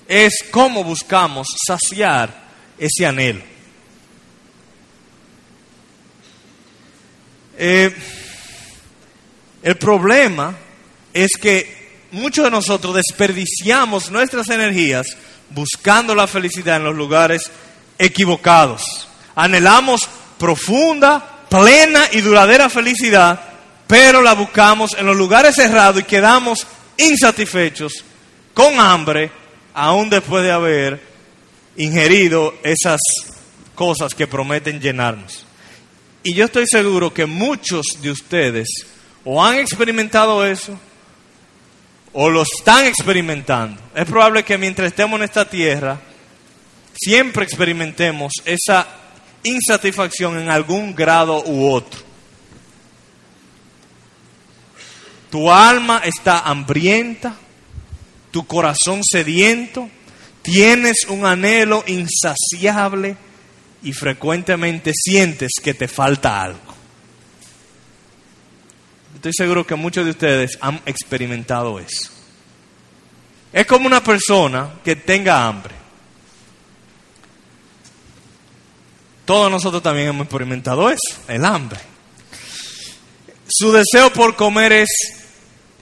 es 0.06 0.44
cómo 0.52 0.84
buscamos 0.84 1.48
saciar 1.66 2.44
ese 2.78 3.06
anhelo. 3.06 3.42
Eh, 7.58 7.96
el 9.64 9.78
problema 9.78 10.58
es 11.14 11.38
que 11.40 12.10
muchos 12.12 12.44
de 12.44 12.52
nosotros 12.52 12.96
desperdiciamos 12.96 14.12
nuestras 14.12 14.50
energías 14.50 15.08
buscando 15.52 16.14
la 16.14 16.28
felicidad 16.28 16.76
en 16.76 16.84
los 16.84 16.98
lugares 16.98 17.50
equivocados. 17.98 19.08
Anhelamos 19.36 20.10
profunda 20.38 21.36
plena 21.50 22.06
y 22.12 22.22
duradera 22.22 22.70
felicidad, 22.70 23.40
pero 23.88 24.22
la 24.22 24.34
buscamos 24.34 24.96
en 24.98 25.06
los 25.06 25.16
lugares 25.16 25.56
cerrados 25.56 26.02
y 26.02 26.06
quedamos 26.06 26.68
insatisfechos, 26.98 28.04
con 28.54 28.80
hambre, 28.80 29.32
aún 29.74 30.10
después 30.10 30.44
de 30.44 30.52
haber 30.52 31.02
ingerido 31.78 32.56
esas 32.64 33.00
cosas 33.76 34.14
que 34.14 34.28
prometen 34.28 34.80
llenarnos. 34.80 35.46
Y 36.24 36.34
yo 36.34 36.46
estoy 36.46 36.66
seguro 36.68 37.14
que 37.14 37.26
muchos 37.26 37.86
de 38.02 38.12
ustedes 38.12 38.68
o 39.24 39.44
han 39.44 39.60
experimentado 39.60 40.46
eso 40.46 40.78
o 42.14 42.30
lo 42.30 42.42
están 42.42 42.86
experimentando. 42.86 43.80
Es 43.94 44.06
probable 44.06 44.44
que 44.44 44.58
mientras 44.58 44.88
estemos 44.88 45.20
en 45.20 45.26
esta 45.26 45.48
tierra, 45.48 46.00
siempre 46.96 47.44
experimentemos 47.44 48.34
esa 48.44 48.88
insatisfacción 49.48 50.40
en 50.40 50.50
algún 50.50 50.96
grado 50.96 51.44
u 51.46 51.72
otro. 51.72 52.00
Tu 55.30 55.52
alma 55.52 56.02
está 56.04 56.40
hambrienta, 56.40 57.36
tu 58.32 58.46
corazón 58.48 59.02
sediento, 59.04 59.90
tienes 60.42 61.06
un 61.10 61.26
anhelo 61.26 61.84
insaciable 61.88 63.18
y 63.84 63.94
frecuentemente 63.94 64.92
sientes 64.94 65.52
que 65.62 65.74
te 65.74 65.88
falta 65.88 66.42
algo. 66.42 66.60
Estoy 69.16 69.34
seguro 69.34 69.66
que 69.66 69.76
muchos 69.76 70.06
de 70.06 70.12
ustedes 70.12 70.58
han 70.62 70.82
experimentado 70.86 71.80
eso. 71.80 72.12
Es 73.52 73.66
como 73.66 73.88
una 73.88 74.04
persona 74.04 74.76
que 74.84 74.96
tenga 74.96 75.48
hambre. 75.48 75.77
Todos 79.28 79.52
nosotros 79.52 79.84
también 79.84 80.08
hemos 80.08 80.24
experimentado 80.24 80.90
eso, 80.90 81.20
el 81.28 81.44
hambre. 81.44 81.78
Su 83.46 83.74
deseo 83.74 84.10
por 84.14 84.38
comer 84.38 84.72
es 84.72 84.90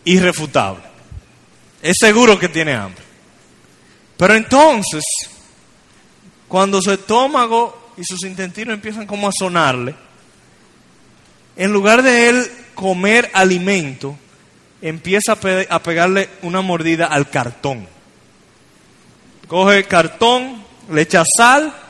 irrefutable. 0.04 0.82
Es 1.80 1.98
seguro 2.00 2.40
que 2.40 2.50
tiene 2.50 2.74
hambre. 2.74 3.04
Pero 4.18 4.34
entonces, 4.34 5.04
cuando 6.48 6.82
su 6.82 6.92
estómago 6.92 7.92
y 7.96 8.04
sus 8.04 8.24
intestinos 8.24 8.74
empiezan 8.74 9.06
como 9.06 9.28
a 9.28 9.32
sonarle, 9.32 9.94
en 11.56 11.72
lugar 11.72 12.02
de 12.02 12.30
él 12.30 12.52
comer 12.74 13.30
alimento, 13.32 14.18
empieza 14.82 15.34
a, 15.34 15.84
pegarle 15.84 16.32
una 16.42 16.62
mordida 16.62 17.06
al 17.06 17.30
cartón. 17.30 17.88
Coge 19.48 19.84
cartón, 19.84 20.64
le 20.90 21.04
echa 21.04 21.24
sal 21.38 21.85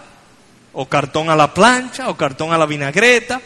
o 0.76 0.88
cartón 0.88 1.30
a 1.30 1.36
la 1.36 1.54
plancha, 1.54 2.10
o 2.10 2.18
cartón 2.18 2.52
a 2.52 2.58
la 2.58 2.66
vinagreta, 2.66 3.42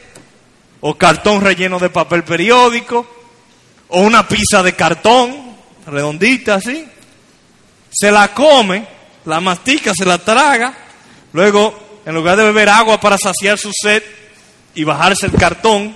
o 0.81 0.97
cartón 0.97 1.41
relleno 1.41 1.77
de 1.79 1.89
papel 1.89 2.23
periódico, 2.23 3.05
o 3.89 4.01
una 4.01 4.27
pizza 4.27 4.63
de 4.63 4.73
cartón, 4.73 5.55
redondita 5.85 6.55
así. 6.55 6.85
Se 7.91 8.11
la 8.11 8.33
come, 8.33 8.85
la 9.25 9.39
mastica, 9.39 9.91
se 9.95 10.05
la 10.05 10.17
traga, 10.17 10.75
luego, 11.33 12.01
en 12.05 12.15
lugar 12.15 12.37
de 12.37 12.45
beber 12.45 12.69
agua 12.69 12.99
para 12.99 13.17
saciar 13.17 13.57
su 13.59 13.71
sed 13.79 14.03
y 14.73 14.83
bajarse 14.83 15.27
el 15.27 15.33
cartón, 15.33 15.95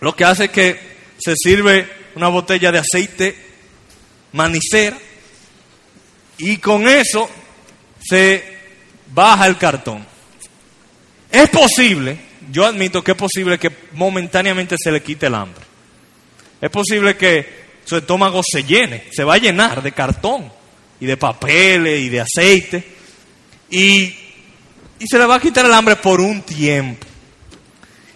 lo 0.00 0.16
que 0.16 0.24
hace 0.24 0.44
es 0.44 0.50
que 0.50 0.96
se 1.18 1.34
sirve 1.36 1.90
una 2.14 2.28
botella 2.28 2.72
de 2.72 2.78
aceite 2.78 3.36
manicera 4.32 4.96
y 6.38 6.58
con 6.58 6.88
eso 6.88 7.28
se 8.02 8.56
baja 9.12 9.46
el 9.46 9.58
cartón. 9.58 10.15
Es 11.36 11.50
posible, 11.50 12.16
yo 12.50 12.64
admito 12.64 13.04
que 13.04 13.10
es 13.10 13.16
posible 13.16 13.58
que 13.58 13.70
momentáneamente 13.92 14.74
se 14.82 14.90
le 14.90 15.02
quite 15.02 15.26
el 15.26 15.34
hambre. 15.34 15.62
Es 16.62 16.70
posible 16.70 17.14
que 17.14 17.66
su 17.84 17.98
estómago 17.98 18.40
se 18.42 18.64
llene, 18.64 19.04
se 19.12 19.22
va 19.22 19.34
a 19.34 19.38
llenar 19.38 19.82
de 19.82 19.92
cartón 19.92 20.50
y 20.98 21.04
de 21.04 21.18
papeles 21.18 22.00
y 22.00 22.08
de 22.08 22.20
aceite 22.22 22.82
y, 23.68 24.14
y 24.98 25.06
se 25.06 25.18
le 25.18 25.26
va 25.26 25.34
a 25.34 25.40
quitar 25.40 25.66
el 25.66 25.74
hambre 25.74 25.96
por 25.96 26.22
un 26.22 26.40
tiempo. 26.40 27.06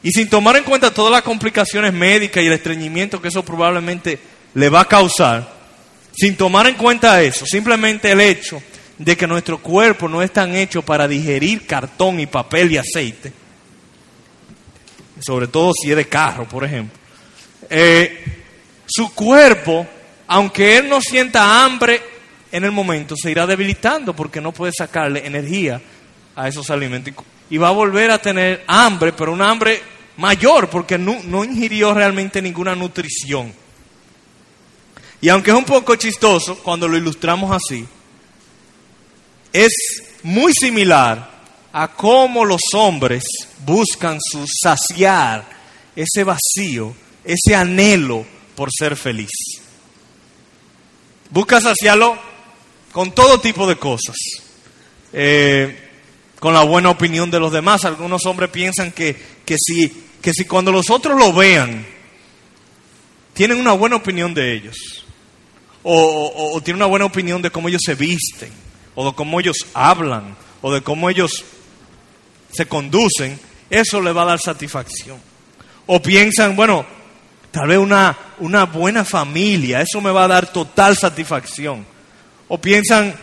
Y 0.03 0.13
sin 0.13 0.31
tomar 0.31 0.57
en 0.57 0.65
cuenta 0.65 0.91
todas 0.91 1.13
las 1.13 1.23
complicaciones 1.23 1.93
médicas 1.93 2.43
y 2.43 2.47
el 2.47 2.55
estreñimiento 2.55 3.21
que 3.21 3.29
eso 3.29 3.45
probablemente 3.45 4.19
le 4.55 4.71
va 4.71 4.81
a 4.81 4.89
causar, 4.89 5.47
sin 6.17 6.39
tomar 6.39 6.67
en 6.69 6.75
cuenta 6.75 7.21
eso, 7.21 7.45
simplemente 7.45 8.11
el 8.11 8.23
hecho 8.23 8.63
de 9.01 9.17
que 9.17 9.27
nuestro 9.27 9.57
cuerpo 9.63 10.11
no 10.11 10.21
es 10.21 10.31
tan 10.31 10.55
hecho 10.55 10.83
para 10.83 11.09
digerir 11.09 11.67
cartón 11.67 12.21
y 12.21 12.27
papel 12.27 12.71
y 12.71 12.77
aceite, 12.77 13.33
sobre 15.21 15.47
todo 15.47 15.73
si 15.73 15.91
es 15.91 15.97
de 15.97 16.07
carro, 16.07 16.47
por 16.47 16.65
ejemplo, 16.65 16.99
eh, 17.71 18.23
su 18.85 19.15
cuerpo, 19.15 19.87
aunque 20.27 20.77
él 20.77 20.91
no 20.91 21.01
sienta 21.01 21.65
hambre 21.65 22.03
en 22.53 22.63
el 22.63 22.73
momento, 22.73 23.15
se 23.17 23.31
irá 23.31 23.47
debilitando 23.47 24.15
porque 24.15 24.43
no 24.43 24.53
puede 24.53 24.73
sacarle 24.77 25.27
energía 25.27 25.81
a 26.37 26.49
esos 26.49 26.69
alimentos. 26.69 27.15
Y 27.49 27.57
va 27.57 27.69
a 27.69 27.73
volver 27.73 28.11
a 28.11 28.19
tener 28.19 28.65
hambre, 28.67 29.15
pero 29.15 29.33
un 29.33 29.41
hambre 29.41 29.81
mayor 30.19 30.69
porque 30.69 30.99
no, 30.99 31.21
no 31.25 31.43
ingirió 31.43 31.95
realmente 31.95 32.43
ninguna 32.43 32.75
nutrición. 32.75 33.51
Y 35.23 35.31
aunque 35.31 35.53
es 35.53 35.57
un 35.57 35.65
poco 35.65 35.97
chistoso 35.97 36.59
cuando 36.59 36.87
lo 36.87 36.99
ilustramos 36.99 37.51
así, 37.51 37.87
es 39.53 39.73
muy 40.23 40.53
similar 40.53 41.31
a 41.73 41.89
cómo 41.89 42.45
los 42.45 42.61
hombres 42.75 43.25
buscan 43.65 44.19
su 44.21 44.45
saciar 44.47 45.45
ese 45.95 46.25
vacío, 46.25 46.95
ese 47.25 47.55
anhelo 47.55 48.25
por 48.55 48.71
ser 48.73 48.97
feliz. 48.97 49.31
Busca 51.31 51.61
saciarlo 51.61 52.19
con 52.93 53.13
todo 53.13 53.41
tipo 53.41 53.67
de 53.67 53.77
cosas. 53.77 54.17
Eh, 55.13 55.87
con 56.39 56.55
la 56.55 56.63
buena 56.63 56.91
opinión 56.91 57.31
de 57.31 57.39
los 57.39 57.53
demás. 57.53 57.85
Algunos 57.85 58.25
hombres 58.27 58.51
piensan 58.51 58.93
que, 58.93 59.15
que, 59.45 59.57
si, 59.59 59.89
que 60.21 60.33
si 60.33 60.45
cuando 60.45 60.73
los 60.73 60.91
otros 60.91 61.19
lo 61.19 61.33
vean, 61.33 61.87
tienen 63.35 63.59
una 63.59 63.73
buena 63.73 63.97
opinión 63.97 64.35
de 64.35 64.55
ellos. 64.55 64.77
O, 65.83 66.53
o 66.55 66.61
tienen 66.63 66.83
una 66.83 66.87
buena 66.87 67.05
opinión 67.07 67.41
de 67.41 67.51
cómo 67.51 67.69
ellos 67.69 67.83
se 67.85 67.95
visten 67.95 68.51
o 68.95 69.09
de 69.09 69.15
cómo 69.15 69.41
ellos 69.41 69.67
hablan, 69.75 70.37
o 70.63 70.73
de 70.73 70.83
cómo 70.83 71.09
ellos 71.11 71.45
se 72.53 72.67
conducen, 72.67 73.39
eso 73.69 74.01
le 74.01 74.13
va 74.13 74.23
a 74.23 74.27
dar 74.27 74.41
satisfacción. 74.41 75.19
O 75.87 76.01
piensan, 76.03 76.57
bueno, 76.57 76.85
tal 77.51 77.69
vez 77.69 77.79
una, 77.79 78.17
una 78.39 78.65
buena 78.65 79.05
familia, 79.05 79.81
eso 79.81 80.01
me 80.01 80.11
va 80.11 80.25
a 80.25 80.29
dar 80.29 80.53
total 80.53 80.97
satisfacción. 80.97 81.87
O 82.49 82.61
piensan, 82.61 83.15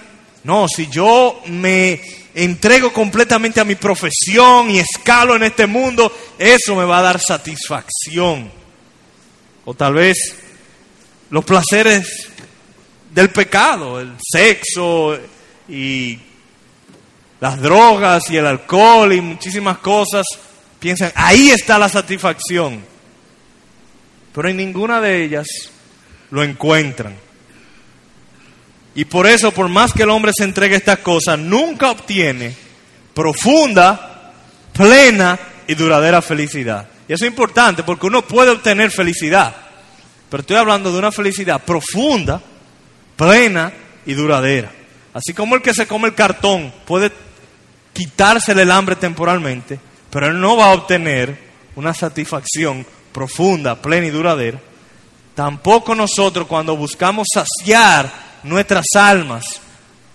No, 0.44 0.68
si 0.70 0.88
yo 0.88 1.42
me 1.48 2.02
entrego 2.34 2.94
completamente 2.94 3.60
a 3.60 3.66
mi 3.66 3.76
profesión 3.76 4.70
y 4.70 4.80
escalo 4.80 5.36
en 5.36 5.44
este 5.44 5.68
mundo, 5.68 6.16
eso 6.38 6.76
me 6.76 6.86
va 6.86 7.00
a 7.00 7.02
dar 7.02 7.20
satisfacción. 7.20 8.50
O 9.66 9.74
tal 9.74 9.96
vez 9.96 10.18
los 11.30 11.44
placeres 11.44 12.30
del 13.14 13.30
pecado, 13.32 14.00
el 14.00 14.14
sexo 14.22 15.18
y 15.68 16.20
las 17.40 17.62
drogas 17.62 18.30
y 18.30 18.38
el 18.38 18.46
alcohol 18.46 19.14
y 19.14 19.22
muchísimas 19.22 19.78
cosas, 19.80 20.26
piensan, 20.80 21.12
ahí 21.16 21.50
está 21.50 21.78
la 21.78 21.90
satisfacción. 21.90 22.84
Pero 24.34 24.50
en 24.50 24.58
ninguna 24.58 25.02
de 25.02 25.24
ellas 25.24 25.48
lo 26.32 26.44
encuentran. 26.44 27.16
Y 28.96 29.06
por 29.06 29.28
eso, 29.28 29.52
por 29.52 29.68
más 29.68 29.94
que 29.94 30.04
el 30.04 30.10
hombre 30.10 30.32
se 30.36 30.44
entregue 30.44 30.76
a 30.76 30.80
estas 30.80 31.00
cosas, 31.00 31.38
nunca 31.38 31.92
obtiene 31.92 32.56
profunda, 33.14 34.34
plena 34.74 35.38
y 35.68 35.76
duradera 35.76 36.22
felicidad. 36.22 36.88
Y 37.08 37.14
eso 37.14 37.26
es 37.26 37.32
importante 37.32 37.84
porque 37.84 38.08
uno 38.08 38.24
puede 38.24 38.52
obtener 38.52 38.92
felicidad. 38.92 39.56
Pero 40.30 40.42
estoy 40.42 40.58
hablando 40.58 40.92
de 40.92 41.00
una 41.00 41.12
felicidad 41.12 41.64
profunda, 41.64 42.42
plena 43.16 43.72
y 44.06 44.14
duradera. 44.14 44.72
Así 45.18 45.34
como 45.34 45.56
el 45.56 45.64
que 45.64 45.74
se 45.74 45.88
come 45.88 46.10
el 46.10 46.14
cartón 46.14 46.72
puede 46.86 47.12
quitársele 47.92 48.62
el 48.62 48.70
hambre 48.70 48.96
temporalmente, 48.96 49.80
pero 50.12 50.28
él 50.28 50.40
no 50.40 50.56
va 50.56 50.66
a 50.66 50.74
obtener 50.76 51.36
una 51.76 51.92
satisfacción 51.96 52.86
profunda, 53.12 53.82
plena 53.82 54.06
y 54.06 54.12
duradera. 54.12 54.60
Tampoco 55.34 55.96
nosotros 55.96 56.46
cuando 56.46 56.78
buscamos 56.78 57.26
saciar 57.34 58.12
nuestras 58.44 58.86
almas 58.94 59.60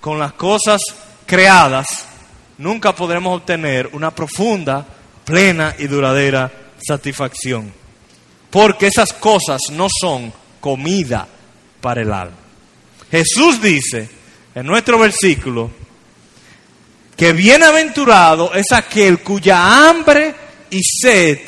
con 0.01 0.21
las 0.21 0.35
cosas 0.35 0.81
creadas, 1.27 2.07
nunca 2.59 2.95
podremos 2.95 3.39
obtener 3.39 3.91
una 3.95 4.13
profunda, 4.13 4.87
plena 5.25 5.75
y 5.81 5.89
duradera 5.89 6.49
satisfacción. 6.81 7.73
Porque 8.51 8.87
esas 8.87 9.13
cosas 9.13 9.63
no 9.73 9.89
son 10.01 10.33
comida 10.61 11.27
para 11.81 12.03
el 12.03 12.13
alma. 12.13 12.37
Jesús 13.11 13.61
dice 13.61 14.22
en 14.55 14.67
nuestro 14.67 14.99
versículo, 14.99 15.71
que 17.17 17.33
bienaventurado 17.33 18.53
es 18.55 18.73
aquel 18.73 19.21
cuya 19.21 19.89
hambre 19.89 20.35
y 20.71 20.81
sed 20.83 21.39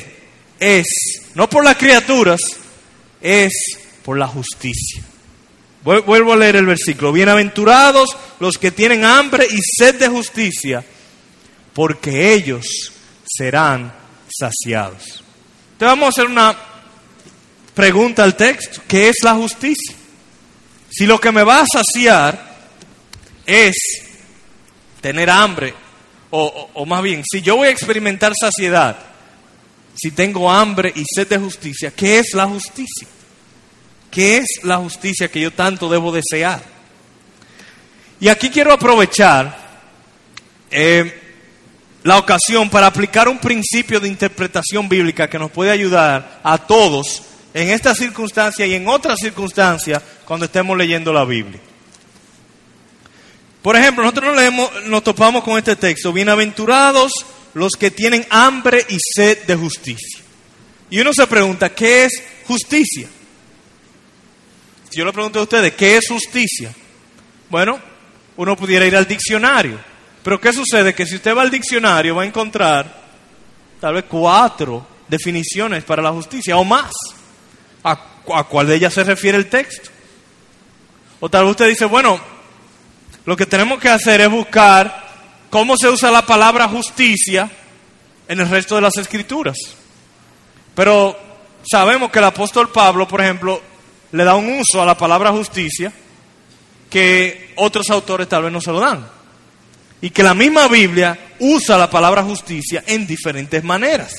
es, 0.58 0.86
no 1.34 1.48
por 1.48 1.64
las 1.64 1.76
criaturas, 1.76 2.40
es 3.20 3.52
por 4.04 4.18
la 4.18 4.28
justicia. 4.28 5.02
Vuelvo 5.82 6.32
a 6.32 6.36
leer 6.36 6.56
el 6.56 6.66
versículo. 6.66 7.12
Bienaventurados 7.12 8.16
los 8.40 8.56
que 8.56 8.70
tienen 8.70 9.04
hambre 9.04 9.46
y 9.50 9.58
sed 9.60 9.96
de 9.96 10.08
justicia, 10.08 10.82
porque 11.74 12.32
ellos 12.32 12.92
serán 13.26 13.92
saciados. 14.30 15.22
Te 15.78 15.84
vamos 15.84 16.06
a 16.06 16.08
hacer 16.08 16.26
una 16.26 16.56
pregunta 17.74 18.24
al 18.24 18.34
texto. 18.34 18.80
¿Qué 18.88 19.10
es 19.10 19.16
la 19.22 19.34
justicia? 19.34 19.94
Si 20.88 21.04
lo 21.04 21.20
que 21.20 21.32
me 21.32 21.42
va 21.42 21.60
a 21.60 21.66
saciar 21.66 22.53
es 23.46 23.74
tener 25.00 25.30
hambre, 25.30 25.74
o, 26.30 26.84
más 26.86 27.02
bien, 27.02 27.22
si 27.30 27.42
yo 27.42 27.56
voy 27.56 27.68
a 27.68 27.70
experimentar 27.70 28.32
saciedad, 28.38 28.98
si 29.94 30.10
tengo 30.10 30.50
hambre 30.50 30.92
y 30.96 31.04
sed 31.04 31.28
de 31.28 31.38
justicia, 31.38 31.92
¿qué 31.92 32.18
es 32.18 32.34
la 32.34 32.46
justicia? 32.46 33.06
¿Qué 34.10 34.38
es 34.38 34.46
la 34.64 34.78
justicia 34.78 35.28
que 35.28 35.40
yo 35.40 35.52
tanto 35.52 35.88
debo 35.88 36.10
desear? 36.10 36.62
Y 38.18 38.28
aquí 38.28 38.50
quiero 38.50 38.72
aprovechar 38.72 39.56
eh, 40.70 41.20
la 42.02 42.18
ocasión 42.18 42.68
para 42.68 42.88
aplicar 42.88 43.28
un 43.28 43.38
principio 43.38 44.00
de 44.00 44.08
interpretación 44.08 44.88
bíblica 44.88 45.28
que 45.28 45.38
nos 45.38 45.50
puede 45.50 45.70
ayudar 45.70 46.40
a 46.42 46.58
todos 46.58 47.22
en 47.52 47.70
esta 47.70 47.94
circunstancia 47.94 48.66
y 48.66 48.74
en 48.74 48.88
otras 48.88 49.20
circunstancias 49.20 50.02
cuando 50.24 50.46
estemos 50.46 50.76
leyendo 50.76 51.12
la 51.12 51.24
Biblia. 51.24 51.60
Por 53.64 53.76
ejemplo, 53.76 54.04
nosotros 54.04 54.26
nos, 54.26 54.36
leemos, 54.36 54.84
nos 54.84 55.02
topamos 55.02 55.42
con 55.42 55.56
este 55.56 55.74
texto, 55.74 56.12
bienaventurados 56.12 57.10
los 57.54 57.72
que 57.72 57.90
tienen 57.90 58.26
hambre 58.28 58.84
y 58.90 58.98
sed 59.00 59.46
de 59.46 59.56
justicia. 59.56 60.20
Y 60.90 61.00
uno 61.00 61.14
se 61.14 61.26
pregunta, 61.26 61.74
¿qué 61.74 62.04
es 62.04 62.12
justicia? 62.46 63.08
Si 64.90 64.98
yo 64.98 65.06
le 65.06 65.14
pregunto 65.14 65.40
a 65.40 65.44
ustedes, 65.44 65.72
¿qué 65.72 65.96
es 65.96 66.06
justicia? 66.06 66.74
Bueno, 67.48 67.80
uno 68.36 68.54
pudiera 68.54 68.84
ir 68.84 68.94
al 68.96 69.08
diccionario. 69.08 69.80
Pero 70.22 70.38
¿qué 70.38 70.52
sucede? 70.52 70.94
Que 70.94 71.06
si 71.06 71.14
usted 71.14 71.34
va 71.34 71.40
al 71.40 71.50
diccionario 71.50 72.16
va 72.16 72.24
a 72.24 72.26
encontrar 72.26 73.02
tal 73.80 73.94
vez 73.94 74.04
cuatro 74.06 74.86
definiciones 75.08 75.84
para 75.84 76.02
la 76.02 76.12
justicia 76.12 76.58
o 76.58 76.64
más. 76.64 76.92
¿A, 77.82 77.92
a 78.30 78.44
cuál 78.44 78.66
de 78.66 78.74
ellas 78.74 78.92
se 78.92 79.04
refiere 79.04 79.38
el 79.38 79.48
texto? 79.48 79.88
O 81.18 81.30
tal 81.30 81.44
vez 81.44 81.52
usted 81.52 81.68
dice, 81.68 81.86
bueno, 81.86 82.33
lo 83.26 83.36
que 83.36 83.46
tenemos 83.46 83.78
que 83.78 83.88
hacer 83.88 84.20
es 84.20 84.30
buscar 84.30 85.04
cómo 85.50 85.76
se 85.76 85.88
usa 85.88 86.10
la 86.10 86.26
palabra 86.26 86.68
justicia 86.68 87.50
en 88.28 88.40
el 88.40 88.48
resto 88.48 88.74
de 88.74 88.82
las 88.82 88.96
escrituras. 88.96 89.56
Pero 90.74 91.16
sabemos 91.64 92.10
que 92.10 92.18
el 92.18 92.26
apóstol 92.26 92.70
Pablo, 92.70 93.08
por 93.08 93.20
ejemplo, 93.20 93.62
le 94.12 94.24
da 94.24 94.34
un 94.34 94.60
uso 94.60 94.82
a 94.82 94.86
la 94.86 94.96
palabra 94.96 95.30
justicia 95.30 95.92
que 96.90 97.52
otros 97.56 97.88
autores 97.90 98.28
tal 98.28 98.44
vez 98.44 98.52
no 98.52 98.60
se 98.60 98.72
lo 98.72 98.80
dan. 98.80 99.06
Y 100.00 100.10
que 100.10 100.22
la 100.22 100.34
misma 100.34 100.68
Biblia 100.68 101.18
usa 101.38 101.78
la 101.78 101.88
palabra 101.88 102.22
justicia 102.22 102.84
en 102.86 103.06
diferentes 103.06 103.64
maneras. 103.64 104.12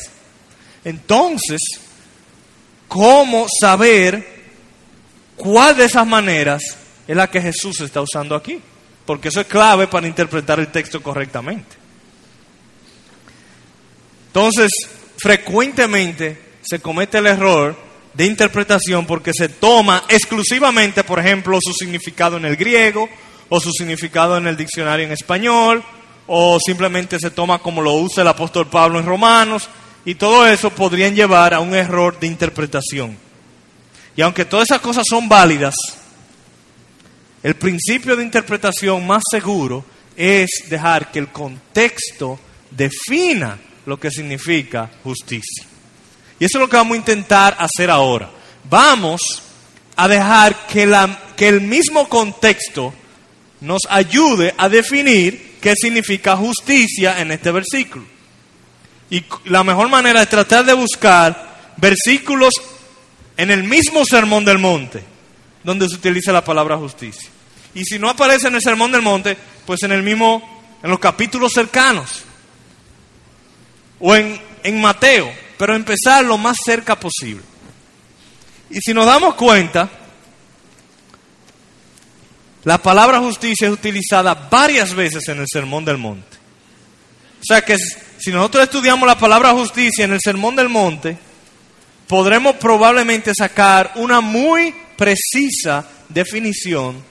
Entonces, 0.83 1.61
¿cómo 2.87 3.45
saber 3.59 4.45
cuál 5.35 5.77
de 5.77 5.85
esas 5.85 6.07
maneras 6.07 6.63
es 7.07 7.15
la 7.15 7.29
que 7.29 7.41
Jesús 7.41 7.81
está 7.81 8.01
usando 8.01 8.35
aquí? 8.35 8.59
Porque 9.05 9.29
eso 9.29 9.41
es 9.41 9.47
clave 9.47 9.87
para 9.87 10.07
interpretar 10.07 10.59
el 10.59 10.67
texto 10.67 11.01
correctamente. 11.01 11.75
Entonces, 14.27 14.69
frecuentemente 15.17 16.57
se 16.61 16.79
comete 16.79 17.19
el 17.19 17.27
error 17.27 17.75
de 18.13 18.25
interpretación 18.25 19.05
porque 19.05 19.31
se 19.33 19.49
toma 19.49 20.03
exclusivamente, 20.09 21.03
por 21.03 21.19
ejemplo, 21.19 21.59
su 21.61 21.73
significado 21.73 22.37
en 22.37 22.45
el 22.45 22.55
griego 22.55 23.07
o 23.49 23.59
su 23.59 23.71
significado 23.71 24.37
en 24.37 24.47
el 24.47 24.57
diccionario 24.57 25.05
en 25.05 25.11
español 25.11 25.83
o 26.27 26.57
simplemente 26.59 27.19
se 27.19 27.31
toma 27.31 27.59
como 27.59 27.81
lo 27.81 27.93
usa 27.93 28.23
el 28.23 28.27
apóstol 28.27 28.67
Pablo 28.67 28.99
en 28.99 29.05
Romanos 29.05 29.69
y 30.05 30.15
todo 30.15 30.47
eso 30.47 30.69
podrían 30.69 31.15
llevar 31.15 31.53
a 31.53 31.59
un 31.59 31.75
error 31.75 32.19
de 32.19 32.27
interpretación. 32.27 33.17
Y 34.15 34.21
aunque 34.21 34.45
todas 34.45 34.69
esas 34.69 34.81
cosas 34.81 35.03
son 35.09 35.27
válidas, 35.27 35.75
el 37.45 37.53
principio 37.53 38.15
de 38.15 38.23
interpretación 38.23 39.05
más 39.05 39.21
seguro 39.29 39.85
es 40.17 40.49
dejar 40.67 41.11
que 41.11 41.19
el 41.19 41.27
contexto 41.27 42.39
defina 42.71 43.55
lo 43.85 43.99
que 43.99 44.09
significa 44.09 44.89
justicia. 45.03 45.63
Y 46.39 46.45
eso 46.45 46.57
es 46.57 46.61
lo 46.61 46.67
que 46.67 46.77
vamos 46.77 46.95
a 46.95 47.01
intentar 47.01 47.55
hacer 47.59 47.91
ahora. 47.91 48.31
Vamos 48.67 49.21
a 49.95 50.07
dejar 50.07 50.65
que, 50.65 50.81
el 51.47 51.61
mismo 51.61 52.09
contexto 52.09 52.95
nos 53.61 53.81
ayude 53.91 54.55
a 54.57 54.67
definir 54.67 55.57
qué 55.61 55.75
significa 55.79 56.35
justicia 56.35 57.21
en 57.21 57.29
este 57.29 57.51
versículo. 57.51 58.05
Y 59.11 59.23
la 59.45 59.63
mejor 59.63 59.87
manera 59.87 60.23
es 60.23 60.29
tratar 60.29 60.65
de 60.65 60.73
buscar 60.73 61.75
versículos 61.77 62.55
en 63.37 63.51
el 63.51 63.65
mismo 63.65 64.03
sermón 64.03 64.43
del 64.45 64.57
monte, 64.57 65.03
donde 65.63 65.87
se 65.87 65.93
utiliza 65.93 66.33
la 66.33 66.43
palabra 66.43 66.75
justicia. 66.75 67.34
Y 67.75 67.83
si 67.83 67.99
no 67.99 68.09
aparece 68.09 68.47
en 68.47 68.55
el 68.55 68.61
Sermón 68.61 68.91
del 68.91 69.01
Monte, 69.01 69.37
pues 69.65 69.83
en 69.83 69.91
el 69.91 70.01
mismo, 70.01 70.63
en 70.81 70.89
los 70.89 70.99
capítulos 70.99 71.51
cercanos. 71.53 72.23
O 73.99 74.15
en, 74.15 74.41
en 74.63 74.81
Mateo, 74.81 75.31
pero 75.57 75.75
empezar 75.75 76.23
lo 76.23 76.37
más 76.37 76.57
cerca 76.63 76.99
posible. 76.99 77.43
Y 78.69 78.79
si 78.79 78.93
nos 78.93 79.05
damos 79.05 79.35
cuenta, 79.35 79.89
la 82.63 82.77
palabra 82.77 83.19
justicia 83.19 83.67
es 83.67 83.73
utilizada 83.73 84.33
varias 84.33 84.93
veces 84.93 85.27
en 85.27 85.39
el 85.39 85.45
Sermón 85.51 85.85
del 85.85 85.97
Monte. 85.97 86.37
O 87.41 87.43
sea 87.43 87.61
que 87.61 87.77
si 87.77 88.31
nosotros 88.31 88.63
estudiamos 88.63 89.05
la 89.05 89.19
palabra 89.19 89.51
justicia 89.51 90.05
en 90.05 90.13
el 90.13 90.19
Sermón 90.23 90.55
del 90.55 90.69
Monte, 90.69 91.17
podremos 92.07 92.55
probablemente 92.55 93.33
sacar 93.37 93.91
una 93.95 94.21
muy 94.21 94.73
precisa 94.97 95.87
definición 96.09 97.03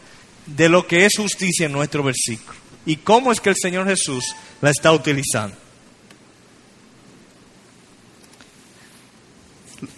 de 0.46 0.68
lo 0.68 0.86
que 0.86 1.06
es 1.06 1.16
justicia 1.16 1.66
en 1.66 1.72
nuestro 1.72 2.02
versículo 2.02 2.58
y 2.86 2.96
cómo 2.96 3.32
es 3.32 3.40
que 3.40 3.50
el 3.50 3.56
Señor 3.56 3.86
Jesús 3.86 4.24
la 4.60 4.70
está 4.70 4.92
utilizando. 4.92 5.56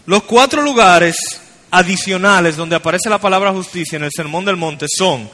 Los 0.06 0.22
cuatro 0.24 0.62
lugares 0.62 1.16
adicionales 1.70 2.56
donde 2.56 2.76
aparece 2.76 3.10
la 3.10 3.20
palabra 3.20 3.52
justicia 3.52 3.96
en 3.96 4.04
el 4.04 4.12
Sermón 4.12 4.44
del 4.44 4.56
Monte 4.56 4.86
son 4.88 5.28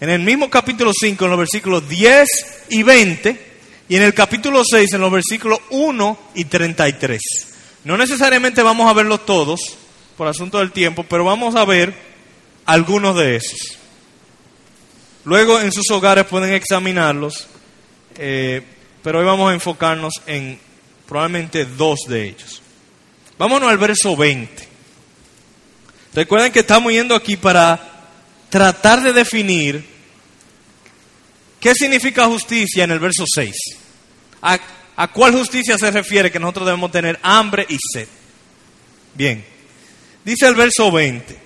en 0.00 0.10
el 0.10 0.20
mismo 0.20 0.50
capítulo 0.50 0.92
5, 0.98 1.24
en 1.24 1.30
los 1.30 1.38
versículos 1.38 1.88
10 1.88 2.28
y 2.70 2.82
20, 2.82 3.48
y 3.88 3.96
en 3.96 4.02
el 4.02 4.14
capítulo 4.14 4.62
6, 4.64 4.92
en 4.92 5.00
los 5.00 5.10
versículos 5.10 5.58
1 5.70 6.18
y 6.34 6.44
33. 6.44 7.20
No 7.84 7.96
necesariamente 7.96 8.62
vamos 8.62 8.88
a 8.88 8.92
verlos 8.92 9.24
todos, 9.24 9.60
por 10.16 10.28
asunto 10.28 10.58
del 10.58 10.72
tiempo, 10.72 11.04
pero 11.08 11.24
vamos 11.24 11.54
a 11.54 11.64
ver 11.64 11.94
algunos 12.66 13.16
de 13.16 13.36
esos. 13.36 13.77
Luego 15.28 15.60
en 15.60 15.72
sus 15.72 15.90
hogares 15.90 16.24
pueden 16.24 16.54
examinarlos, 16.54 17.48
eh, 18.16 18.62
pero 19.02 19.18
hoy 19.18 19.26
vamos 19.26 19.50
a 19.50 19.52
enfocarnos 19.52 20.14
en 20.24 20.58
probablemente 21.06 21.66
dos 21.66 21.98
de 22.08 22.28
ellos. 22.28 22.62
Vámonos 23.36 23.68
al 23.68 23.76
verso 23.76 24.16
20. 24.16 24.66
Recuerden 26.14 26.50
que 26.50 26.60
estamos 26.60 26.90
yendo 26.92 27.14
aquí 27.14 27.36
para 27.36 28.08
tratar 28.48 29.02
de 29.02 29.12
definir 29.12 29.84
qué 31.60 31.74
significa 31.74 32.24
justicia 32.24 32.84
en 32.84 32.92
el 32.92 32.98
verso 32.98 33.24
6. 33.26 33.54
¿A, 34.40 34.58
¿A, 34.96 35.12
cuál 35.12 35.34
justicia 35.34 35.76
se 35.76 35.90
refiere 35.90 36.32
que 36.32 36.40
nosotros 36.40 36.64
debemos 36.64 36.90
tener 36.90 37.20
hambre 37.22 37.66
y 37.68 37.76
sed? 37.92 38.08
Bien, 39.12 39.44
dice 40.24 40.46
el 40.46 40.54
verso 40.54 40.90
20. 40.90 41.38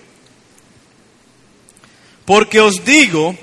Porque 2.23 2.61
os 2.61 2.85
digo 2.85 3.37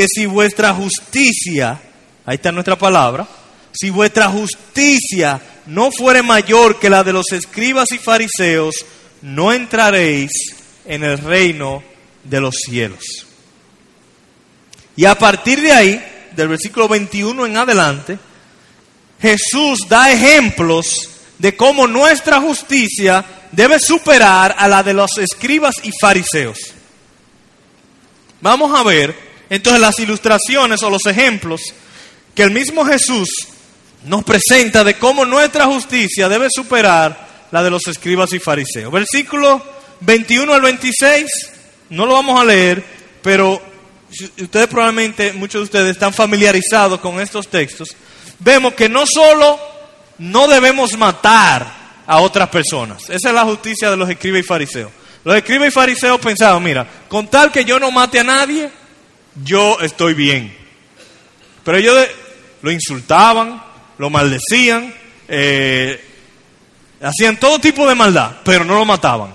que 0.00 0.06
si 0.08 0.24
vuestra 0.24 0.72
justicia, 0.72 1.78
ahí 2.24 2.36
está 2.36 2.50
nuestra 2.50 2.78
palabra, 2.78 3.28
si 3.70 3.90
vuestra 3.90 4.30
justicia 4.30 5.38
no 5.66 5.90
fuere 5.92 6.22
mayor 6.22 6.80
que 6.80 6.88
la 6.88 7.04
de 7.04 7.12
los 7.12 7.30
escribas 7.32 7.92
y 7.92 7.98
fariseos, 7.98 8.76
no 9.20 9.52
entraréis 9.52 10.30
en 10.86 11.04
el 11.04 11.18
reino 11.18 11.82
de 12.24 12.40
los 12.40 12.54
cielos. 12.64 13.04
Y 14.96 15.04
a 15.04 15.18
partir 15.18 15.60
de 15.60 15.70
ahí, 15.70 16.02
del 16.34 16.48
versículo 16.48 16.88
21 16.88 17.44
en 17.44 17.58
adelante, 17.58 18.18
Jesús 19.20 19.80
da 19.86 20.10
ejemplos 20.10 21.10
de 21.36 21.54
cómo 21.54 21.86
nuestra 21.86 22.40
justicia 22.40 23.22
debe 23.52 23.78
superar 23.78 24.54
a 24.56 24.66
la 24.66 24.82
de 24.82 24.94
los 24.94 25.18
escribas 25.18 25.74
y 25.82 25.90
fariseos. 26.00 26.58
Vamos 28.40 28.74
a 28.74 28.82
ver 28.82 29.29
entonces 29.50 29.80
las 29.80 29.98
ilustraciones 29.98 30.82
o 30.82 30.88
los 30.88 31.04
ejemplos 31.06 31.60
que 32.34 32.44
el 32.44 32.52
mismo 32.52 32.84
Jesús 32.86 33.28
nos 34.04 34.24
presenta 34.24 34.84
de 34.84 34.94
cómo 34.94 35.26
nuestra 35.26 35.66
justicia 35.66 36.28
debe 36.28 36.46
superar 36.50 37.28
la 37.50 37.62
de 37.62 37.70
los 37.70 37.86
escribas 37.88 38.32
y 38.32 38.38
fariseos. 38.38 38.92
Versículo 38.92 39.62
21 40.00 40.54
al 40.54 40.62
26, 40.62 41.26
no 41.90 42.06
lo 42.06 42.14
vamos 42.14 42.40
a 42.40 42.44
leer, 42.44 42.82
pero 43.22 43.60
ustedes 44.40 44.68
probablemente, 44.68 45.32
muchos 45.32 45.60
de 45.60 45.64
ustedes 45.64 45.90
están 45.90 46.14
familiarizados 46.14 47.00
con 47.00 47.20
estos 47.20 47.48
textos. 47.48 47.94
Vemos 48.38 48.74
que 48.74 48.88
no 48.88 49.04
solo 49.04 49.58
no 50.18 50.48
debemos 50.48 50.96
matar 50.96 51.80
a 52.06 52.20
otras 52.20 52.48
personas, 52.48 53.10
esa 53.10 53.28
es 53.28 53.34
la 53.34 53.44
justicia 53.44 53.90
de 53.90 53.96
los 53.96 54.08
escribas 54.08 54.40
y 54.40 54.44
fariseos. 54.44 54.92
Los 55.22 55.36
escribas 55.36 55.68
y 55.68 55.70
fariseos 55.72 56.18
pensaban, 56.18 56.62
mira, 56.62 56.86
con 57.08 57.28
tal 57.28 57.52
que 57.52 57.64
yo 57.64 57.78
no 57.78 57.90
mate 57.90 58.20
a 58.20 58.24
nadie, 58.24 58.70
yo 59.44 59.78
estoy 59.80 60.14
bien. 60.14 60.56
Pero 61.64 61.78
ellos 61.78 62.08
lo 62.62 62.70
insultaban, 62.70 63.62
lo 63.98 64.10
maldecían, 64.10 64.94
eh, 65.28 66.02
hacían 67.00 67.38
todo 67.38 67.58
tipo 67.58 67.88
de 67.88 67.94
maldad, 67.94 68.38
pero 68.44 68.64
no 68.64 68.74
lo 68.74 68.84
mataban. 68.84 69.34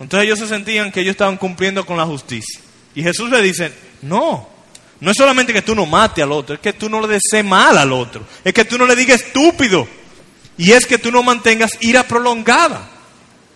Entonces 0.00 0.26
ellos 0.26 0.38
se 0.38 0.48
sentían 0.48 0.92
que 0.92 1.00
ellos 1.00 1.12
estaban 1.12 1.36
cumpliendo 1.36 1.84
con 1.84 1.96
la 1.96 2.06
justicia. 2.06 2.60
Y 2.94 3.02
Jesús 3.02 3.30
le 3.30 3.42
dice, 3.42 3.72
no, 4.02 4.48
no 5.00 5.10
es 5.10 5.16
solamente 5.16 5.52
que 5.52 5.62
tú 5.62 5.74
no 5.74 5.86
mates 5.86 6.24
al 6.24 6.32
otro, 6.32 6.54
es 6.54 6.60
que 6.60 6.72
tú 6.72 6.88
no 6.88 7.00
le 7.00 7.08
desees 7.08 7.44
mal 7.44 7.78
al 7.78 7.92
otro, 7.92 8.26
es 8.44 8.52
que 8.52 8.64
tú 8.64 8.78
no 8.78 8.86
le 8.86 8.96
digas 8.96 9.22
estúpido, 9.22 9.86
y 10.56 10.72
es 10.72 10.86
que 10.86 10.98
tú 10.98 11.12
no 11.12 11.22
mantengas 11.22 11.78
ira 11.80 12.02
prolongada, 12.02 12.88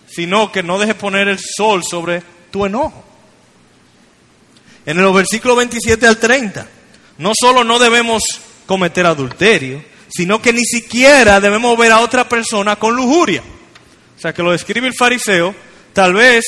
sino 0.09 0.53
que 0.53 0.63
no 0.63 0.79
dejes 0.79 0.95
poner 0.95 1.29
el 1.29 1.39
sol 1.39 1.83
sobre 1.83 2.23
tu 2.51 2.65
enojo. 2.65 3.05
En 4.85 4.99
el 4.99 5.13
versículo 5.13 5.57
27 5.57 6.07
al 6.07 6.19
30, 6.19 6.67
no 7.19 7.33
solo 7.39 7.65
no 7.65 7.79
debemos 7.79 8.23
cometer 8.67 9.07
adulterio, 9.07 9.83
sino 10.09 10.43
que 10.43 10.53
ni 10.53 10.65
siquiera 10.65 11.41
debemos 11.41 11.77
ver 11.79 11.93
a 11.93 12.01
otra 12.01 12.29
persona 12.29 12.77
con 12.77 12.95
lujuria. 12.97 13.43
O 14.17 14.21
sea, 14.21 14.33
que 14.33 14.43
lo 14.43 14.53
describe 14.53 14.87
el 14.87 14.95
fariseo, 14.95 15.55
tal 15.93 16.15
vez 16.15 16.45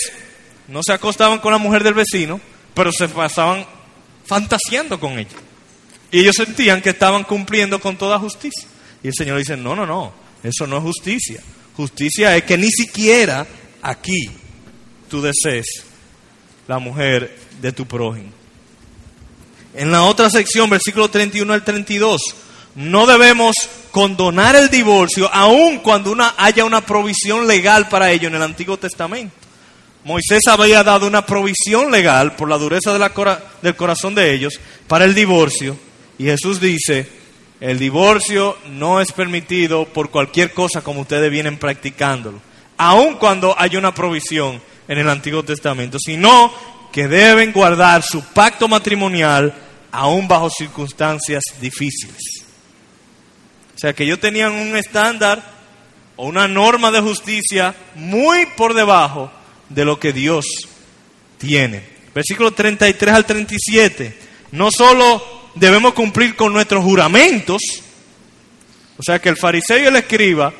no 0.69 0.81
se 0.83 0.93
acostaban 0.93 1.39
con 1.39 1.53
la 1.53 1.59
mujer 1.59 1.83
del 1.83 1.95
vecino, 1.95 2.41
pero 2.75 2.93
se 2.93 3.09
pasaban 3.09 3.67
fantaseando 4.27 4.99
con 4.99 5.19
ella. 5.19 5.37
Y 6.11 6.21
ellos 6.21 6.37
sentían 6.37 6.81
que 6.81 6.91
estaban 6.91 7.25
cumpliendo 7.25 7.81
con 7.81 7.97
toda 7.97 8.19
justicia. 8.19 8.69
Y 9.03 9.09
el 9.09 9.15
Señor 9.15 9.39
dice, 9.39 9.57
no, 9.57 9.75
no, 9.75 9.87
no, 9.87 10.13
eso 10.43 10.67
no 10.67 10.79
es 10.79 10.83
justicia. 10.83 11.41
Justicia 11.77 12.37
es 12.37 12.45
que 12.45 12.57
ni 12.57 12.71
siquiera 12.71 13.47
aquí 13.83 14.31
tú 15.09 15.21
desees 15.21 15.67
la 16.69 16.79
mujer 16.79 17.37
de 17.65 17.73
tu 17.73 17.87
prójimo. 17.87 18.29
En 19.73 19.91
la 19.91 20.05
otra 20.05 20.29
sección, 20.29 20.69
versículo 20.69 21.09
31 21.09 21.51
al 21.51 21.65
32, 21.65 22.21
no 22.75 23.07
debemos 23.07 23.57
condonar 23.91 24.55
el 24.55 24.69
divorcio 24.69 25.33
aun 25.33 25.79
cuando 25.79 26.13
una, 26.13 26.35
haya 26.37 26.67
una 26.67 26.85
provisión 26.85 27.47
legal 27.47 27.89
para 27.89 28.11
ello 28.11 28.29
en 28.29 28.35
el 28.35 28.43
Antiguo 28.43 28.77
Testamento. 28.77 29.35
Moisés 30.05 30.43
había 30.47 30.85
dado 30.85 31.07
una 31.07 31.25
provisión 31.25 31.91
legal 31.91 32.37
por 32.37 32.51
la 32.51 32.59
dureza 32.59 32.93
de 32.93 32.99
la 32.99 33.41
del 33.63 33.77
corazón 33.77 34.15
de 34.15 34.35
ellos 34.35 34.61
para 34.87 35.07
el 35.07 35.15
divorcio 35.15 35.79
y 36.19 36.25
Jesús 36.25 36.61
dice, 36.61 37.09
el 37.61 37.79
divorcio 37.79 38.59
no 38.73 39.01
es 39.01 39.11
permitido 39.13 39.87
por 39.87 40.11
cualquier 40.11 40.53
cosa 40.53 40.83
como 40.83 41.01
ustedes 41.01 41.31
vienen 41.31 41.57
practicándolo, 41.57 42.43
aun 42.77 43.15
cuando 43.15 43.59
haya 43.59 43.79
una 43.79 43.95
provisión 43.95 44.61
en 44.87 44.99
el 44.99 45.09
Antiguo 45.09 45.43
Testamento, 45.43 45.99
sino 45.99 46.53
que 46.95 47.09
deben 47.09 47.51
guardar 47.51 48.05
su 48.05 48.23
pacto 48.23 48.69
matrimonial 48.69 49.53
aún 49.91 50.29
bajo 50.29 50.49
circunstancias 50.49 51.43
difíciles. 51.61 52.45
O 53.75 53.79
sea 53.79 53.93
que 53.93 54.05
ellos 54.05 54.21
tenían 54.21 54.53
un 54.53 54.77
estándar 54.77 55.43
o 56.15 56.29
una 56.29 56.47
norma 56.47 56.93
de 56.93 57.01
justicia 57.01 57.75
muy 57.97 58.47
por 58.57 58.75
debajo 58.75 59.29
de 59.71 59.85
lo 59.85 59.99
que 59.99 60.13
Dios 60.13 60.47
tiene. 61.37 61.83
Versículo 62.15 62.53
33 62.53 63.13
al 63.13 63.27
37. 63.27 64.17
No 64.53 64.71
solo 64.71 65.51
debemos 65.57 65.95
cumplir 65.95 66.37
con 66.37 66.53
nuestros 66.53 66.85
juramentos, 66.85 67.61
o 68.97 69.03
sea 69.03 69.19
que 69.19 69.31
el 69.31 69.37
fariseo 69.37 69.79
y 69.79 69.87
el 69.87 69.97
escriba 69.97 70.55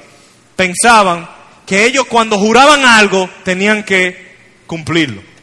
pensaban 0.57 1.31
que 1.65 1.87
ellos 1.87 2.07
cuando 2.07 2.41
juraban 2.41 2.85
algo 2.85 3.31
tenían 3.45 3.85
que 3.85 4.35
cumplirlo. 4.67 5.34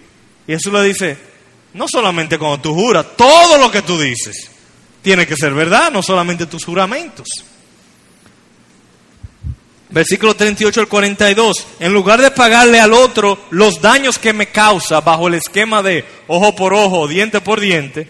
Y 0.47 0.54
Jesús 0.54 0.73
le 0.73 0.84
dice, 0.84 1.17
no 1.73 1.86
solamente 1.88 2.38
cuando 2.38 2.60
tú 2.60 2.73
juras, 2.73 3.06
todo 3.15 3.58
lo 3.58 3.71
que 3.71 3.82
tú 3.82 3.99
dices 3.99 4.49
tiene 5.01 5.25
que 5.25 5.36
ser 5.36 5.54
verdad, 5.54 5.91
no 5.91 6.04
solamente 6.04 6.45
tus 6.45 6.63
juramentos. 6.63 7.27
Versículo 9.89 10.36
38 10.36 10.80
al 10.80 10.88
42. 10.88 11.67
En 11.80 11.93
lugar 11.93 12.21
de 12.21 12.32
pagarle 12.32 12.80
al 12.80 12.93
otro 12.93 13.38
los 13.49 13.82
daños 13.82 14.17
que 14.17 14.32
me 14.32 14.47
causa 14.47 15.01
bajo 15.01 15.27
el 15.27 15.34
esquema 15.34 15.84
de 15.84 16.06
ojo 16.27 16.56
por 16.56 16.73
ojo, 16.73 17.08
diente 17.08 17.41
por 17.41 17.60
diente, 17.60 18.08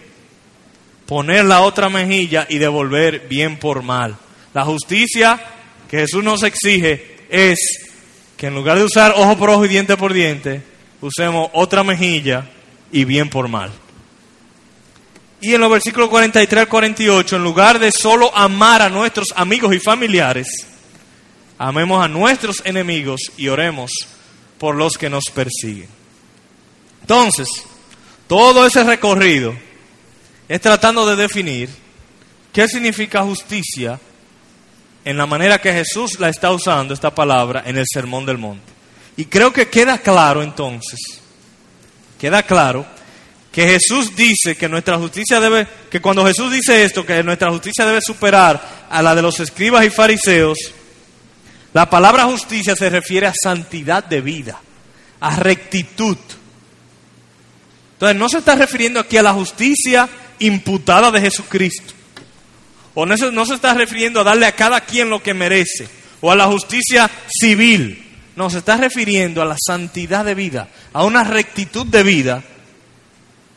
poner 1.06 1.44
la 1.44 1.62
otra 1.62 1.88
mejilla 1.88 2.46
y 2.48 2.58
devolver 2.58 3.26
bien 3.28 3.58
por 3.58 3.82
mal. 3.82 4.16
La 4.54 4.64
justicia 4.64 5.40
que 5.90 5.98
Jesús 5.98 6.22
nos 6.22 6.44
exige 6.44 7.16
es 7.28 7.58
que 8.36 8.46
en 8.46 8.54
lugar 8.54 8.78
de 8.78 8.84
usar 8.84 9.14
ojo 9.16 9.36
por 9.36 9.50
ojo 9.50 9.64
y 9.64 9.68
diente 9.68 9.96
por 9.96 10.12
diente, 10.12 10.62
usemos 11.02 11.50
otra 11.52 11.84
mejilla 11.84 12.48
y 12.90 13.04
bien 13.04 13.28
por 13.28 13.48
mal. 13.48 13.70
Y 15.40 15.54
en 15.54 15.60
los 15.60 15.70
versículos 15.70 16.08
43 16.08 16.62
al 16.62 16.68
48, 16.68 17.36
en 17.36 17.42
lugar 17.42 17.78
de 17.78 17.90
solo 17.90 18.34
amar 18.34 18.80
a 18.80 18.88
nuestros 18.88 19.28
amigos 19.34 19.74
y 19.74 19.80
familiares, 19.80 20.46
amemos 21.58 22.02
a 22.02 22.08
nuestros 22.08 22.62
enemigos 22.64 23.20
y 23.36 23.48
oremos 23.48 23.92
por 24.56 24.76
los 24.76 24.96
que 24.96 25.10
nos 25.10 25.24
persiguen. 25.34 25.88
Entonces, 27.00 27.48
todo 28.28 28.64
ese 28.64 28.84
recorrido 28.84 29.54
es 30.48 30.60
tratando 30.60 31.04
de 31.04 31.16
definir 31.16 31.68
qué 32.52 32.68
significa 32.68 33.22
justicia 33.22 33.98
en 35.04 35.16
la 35.16 35.26
manera 35.26 35.60
que 35.60 35.72
Jesús 35.72 36.20
la 36.20 36.28
está 36.28 36.52
usando 36.52 36.94
esta 36.94 37.12
palabra 37.12 37.64
en 37.66 37.78
el 37.78 37.84
Sermón 37.92 38.24
del 38.24 38.38
Monte. 38.38 38.71
Y 39.22 39.26
creo 39.26 39.52
que 39.52 39.68
queda 39.68 39.98
claro 39.98 40.42
entonces, 40.42 40.98
queda 42.18 42.42
claro 42.42 42.84
que 43.52 43.68
Jesús 43.68 44.16
dice 44.16 44.56
que 44.56 44.68
nuestra 44.68 44.98
justicia 44.98 45.38
debe, 45.38 45.64
que 45.88 46.00
cuando 46.00 46.26
Jesús 46.26 46.50
dice 46.50 46.82
esto, 46.82 47.06
que 47.06 47.22
nuestra 47.22 47.48
justicia 47.50 47.86
debe 47.86 48.00
superar 48.00 48.88
a 48.90 49.00
la 49.00 49.14
de 49.14 49.22
los 49.22 49.38
escribas 49.38 49.84
y 49.84 49.90
fariseos, 49.90 50.58
la 51.72 51.88
palabra 51.88 52.24
justicia 52.24 52.74
se 52.74 52.90
refiere 52.90 53.28
a 53.28 53.32
santidad 53.40 54.02
de 54.02 54.22
vida, 54.22 54.60
a 55.20 55.36
rectitud. 55.36 56.18
Entonces 57.92 58.18
no 58.18 58.28
se 58.28 58.38
está 58.38 58.56
refiriendo 58.56 58.98
aquí 58.98 59.18
a 59.18 59.22
la 59.22 59.34
justicia 59.34 60.08
imputada 60.40 61.12
de 61.12 61.20
Jesucristo. 61.20 61.94
O 62.94 63.06
no 63.06 63.16
se, 63.16 63.30
no 63.30 63.46
se 63.46 63.54
está 63.54 63.72
refiriendo 63.72 64.18
a 64.18 64.24
darle 64.24 64.46
a 64.46 64.56
cada 64.56 64.80
quien 64.80 65.10
lo 65.10 65.22
que 65.22 65.32
merece. 65.32 65.88
O 66.20 66.32
a 66.32 66.34
la 66.34 66.46
justicia 66.46 67.08
civil. 67.28 68.01
No, 68.36 68.48
se 68.50 68.58
está 68.58 68.76
refiriendo 68.76 69.42
a 69.42 69.46
la 69.46 69.56
santidad 69.58 70.24
de 70.24 70.34
vida, 70.34 70.68
a 70.92 71.04
una 71.04 71.24
rectitud 71.24 71.86
de 71.86 72.02
vida 72.02 72.42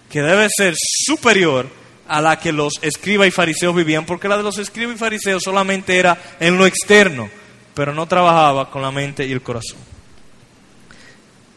que 0.10 0.22
debe 0.22 0.48
ser 0.56 0.76
superior 0.78 1.70
a 2.08 2.22
la 2.22 2.40
que 2.40 2.52
los 2.52 2.74
escribas 2.82 3.28
y 3.28 3.32
fariseos 3.32 3.76
vivían, 3.76 4.06
porque 4.06 4.28
la 4.28 4.38
de 4.38 4.44
los 4.44 4.58
escribas 4.58 4.96
y 4.96 5.00
fariseos 5.00 5.44
solamente 5.44 5.98
era 5.98 6.18
en 6.40 6.58
lo 6.58 6.66
externo, 6.66 7.30
pero 7.74 7.94
no 7.94 8.08
trabajaba 8.08 8.70
con 8.70 8.82
la 8.82 8.92
mente 8.92 9.26
y 9.26 9.32
el 9.32 9.42
corazón. 9.42 9.80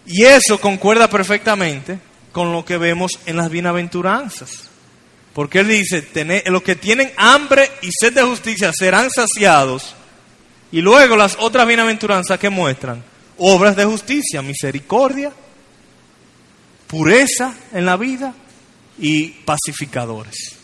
Y 0.06 0.24
eso 0.24 0.58
concuerda 0.58 1.10
perfectamente 1.10 1.98
con 2.32 2.52
lo 2.52 2.64
que 2.64 2.78
vemos 2.78 3.12
en 3.26 3.36
las 3.36 3.50
bienaventuranzas. 3.50 4.70
Porque 5.34 5.60
él 5.60 5.68
dice, 5.68 6.08
los 6.46 6.62
que 6.62 6.76
tienen 6.76 7.12
hambre 7.16 7.70
y 7.82 7.90
sed 7.92 8.14
de 8.14 8.22
justicia 8.22 8.72
serán 8.72 9.10
saciados. 9.10 9.94
Y 10.70 10.80
luego 10.80 11.16
las 11.16 11.36
otras 11.40 11.66
bienaventuranzas 11.66 12.38
que 12.38 12.50
muestran, 12.50 13.02
obras 13.38 13.76
de 13.76 13.84
justicia, 13.84 14.42
misericordia, 14.42 15.32
pureza 16.86 17.54
en 17.72 17.86
la 17.86 17.96
vida 17.96 18.34
y 18.98 19.28
pacificadores. 19.28 20.54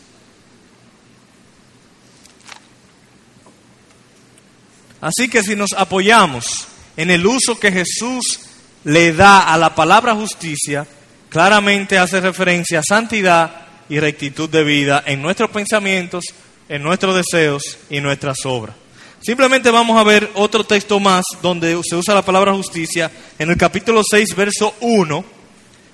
Así 5.01 5.29
que 5.29 5.43
si 5.43 5.55
nos 5.55 5.73
apoyamos 5.73 6.67
en 6.97 7.11
el 7.11 7.25
uso 7.25 7.59
que 7.59 7.71
Jesús 7.71 8.39
le 8.83 9.13
da 9.13 9.53
a 9.53 9.57
la 9.57 9.75
palabra 9.75 10.15
justicia, 10.15 10.87
claramente 11.29 11.97
hace 11.97 12.21
referencia 12.21 12.79
a 12.79 12.83
santidad 12.83 13.65
y 13.89 13.99
rectitud 13.99 14.49
de 14.49 14.63
vida 14.63 15.03
en 15.05 15.21
nuestros 15.21 15.49
pensamientos, 15.51 16.23
en 16.69 16.81
nuestros 16.81 17.15
deseos 17.15 17.77
y 17.89 18.01
nuestras 18.01 18.37
obras. 18.45 18.75
Simplemente 19.21 19.71
vamos 19.71 19.99
a 19.99 20.03
ver 20.03 20.29
otro 20.35 20.63
texto 20.63 20.99
más 20.99 21.23
donde 21.41 21.79
se 21.83 21.95
usa 21.95 22.13
la 22.13 22.25
palabra 22.25 22.53
justicia. 22.53 23.11
En 23.39 23.49
el 23.49 23.57
capítulo 23.57 24.01
6, 24.07 24.35
verso 24.35 24.75
1, 24.81 25.25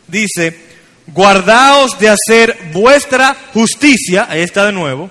dice, 0.08 0.72
guardaos 1.08 1.98
de 1.98 2.10
hacer 2.10 2.58
vuestra 2.74 3.36
justicia, 3.54 4.28
ahí 4.30 4.42
está 4.42 4.66
de 4.66 4.74
nuevo, 4.74 5.10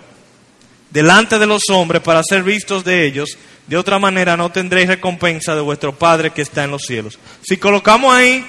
delante 0.91 1.39
de 1.39 1.47
los 1.47 1.63
hombres 1.71 2.03
para 2.03 2.23
ser 2.23 2.43
vistos 2.43 2.85
de 2.85 3.07
ellos, 3.07 3.39
de 3.67 3.77
otra 3.77 3.99
manera 3.99 4.37
no 4.37 4.51
tendréis 4.51 4.89
recompensa 4.89 5.55
de 5.55 5.61
vuestro 5.61 5.97
Padre 5.97 6.33
que 6.33 6.43
está 6.43 6.65
en 6.65 6.73
los 6.73 6.83
cielos. 6.83 7.19
Si 7.43 7.57
colocamos 7.57 8.13
ahí 8.13 8.45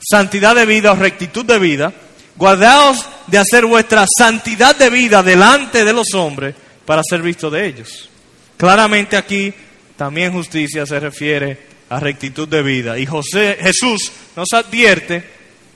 santidad 0.00 0.54
de 0.54 0.66
vida 0.66 0.92
o 0.92 0.96
rectitud 0.96 1.44
de 1.44 1.58
vida, 1.58 1.92
guardaos 2.36 3.06
de 3.26 3.38
hacer 3.38 3.66
vuestra 3.66 4.06
santidad 4.18 4.74
de 4.74 4.90
vida 4.90 5.22
delante 5.22 5.84
de 5.84 5.92
los 5.92 6.14
hombres 6.14 6.54
para 6.86 7.02
ser 7.08 7.22
vistos 7.22 7.52
de 7.52 7.66
ellos. 7.66 8.08
Claramente 8.56 9.16
aquí 9.16 9.52
también 9.96 10.32
justicia 10.32 10.86
se 10.86 11.00
refiere 11.00 11.58
a 11.88 12.00
rectitud 12.00 12.48
de 12.48 12.62
vida. 12.62 12.98
Y 12.98 13.06
José, 13.06 13.58
Jesús 13.60 14.12
nos 14.34 14.48
advierte 14.52 15.24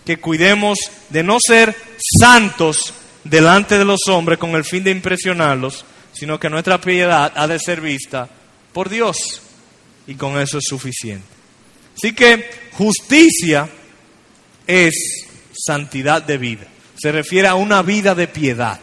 que 0.04 0.18
cuidemos 0.18 0.78
de 1.10 1.22
no 1.22 1.38
ser 1.44 1.76
santos 2.18 2.94
delante 3.24 3.76
de 3.76 3.84
los 3.84 4.00
hombres 4.08 4.38
con 4.38 4.50
el 4.52 4.64
fin 4.64 4.84
de 4.84 4.92
impresionarlos, 4.92 5.84
sino 6.12 6.40
que 6.40 6.48
nuestra 6.48 6.80
piedad 6.80 7.32
ha 7.34 7.46
de 7.46 7.58
ser 7.58 7.80
vista 7.80 8.28
por 8.72 8.88
Dios. 8.88 9.42
Y 10.06 10.14
con 10.14 10.40
eso 10.40 10.58
es 10.58 10.64
suficiente. 10.66 11.26
Así 11.96 12.14
que 12.14 12.48
justicia 12.72 13.68
es 14.66 14.94
santidad 15.52 16.22
de 16.22 16.38
vida. 16.38 16.66
Se 16.96 17.12
refiere 17.12 17.48
a 17.48 17.54
una 17.54 17.82
vida 17.82 18.14
de 18.14 18.28
piedad. 18.28 18.80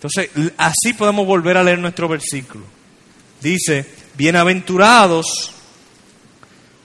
Entonces, 0.00 0.30
así 0.56 0.92
podemos 0.92 1.26
volver 1.26 1.56
a 1.56 1.64
leer 1.64 1.80
nuestro 1.80 2.06
versículo. 2.06 2.64
Dice, 3.40 3.84
bienaventurados 4.16 5.52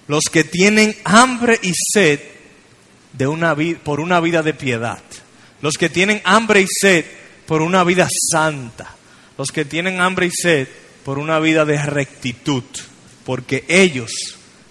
los 0.07 0.23
que 0.31 0.43
tienen 0.43 0.95
hambre 1.03 1.59
y 1.61 1.73
sed 1.93 2.19
de 3.13 3.27
una 3.27 3.55
por 3.83 3.99
una 3.99 4.19
vida 4.19 4.41
de 4.41 4.55
piedad, 4.55 5.01
los 5.61 5.77
que 5.77 5.89
tienen 5.89 6.21
hambre 6.25 6.61
y 6.61 6.67
sed 6.67 7.05
por 7.45 7.61
una 7.61 7.83
vida 7.83 8.07
santa, 8.31 8.95
los 9.37 9.49
que 9.49 9.63
tienen 9.63 10.01
hambre 10.01 10.25
y 10.25 10.31
sed 10.31 10.67
por 11.05 11.19
una 11.19 11.39
vida 11.39 11.65
de 11.65 11.77
rectitud, 11.83 12.63
porque 13.25 13.63
ellos 13.67 14.11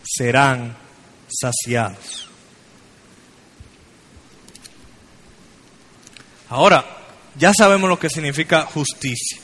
serán 0.03 0.77
saciados. 1.29 2.29
Ahora, 6.49 6.92
ya 7.37 7.53
sabemos 7.57 7.89
lo 7.89 7.99
que 7.99 8.11
significa 8.11 8.63
justicia, 8.63 9.39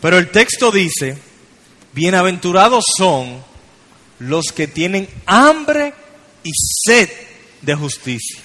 pero 0.00 0.18
el 0.18 0.30
texto 0.30 0.70
dice, 0.70 1.16
bienaventurados 1.92 2.84
son 2.96 3.42
los 4.20 4.46
que 4.52 4.66
tienen 4.66 5.08
hambre 5.26 5.92
y 6.42 6.50
sed 6.54 7.10
de 7.62 7.74
justicia, 7.74 8.40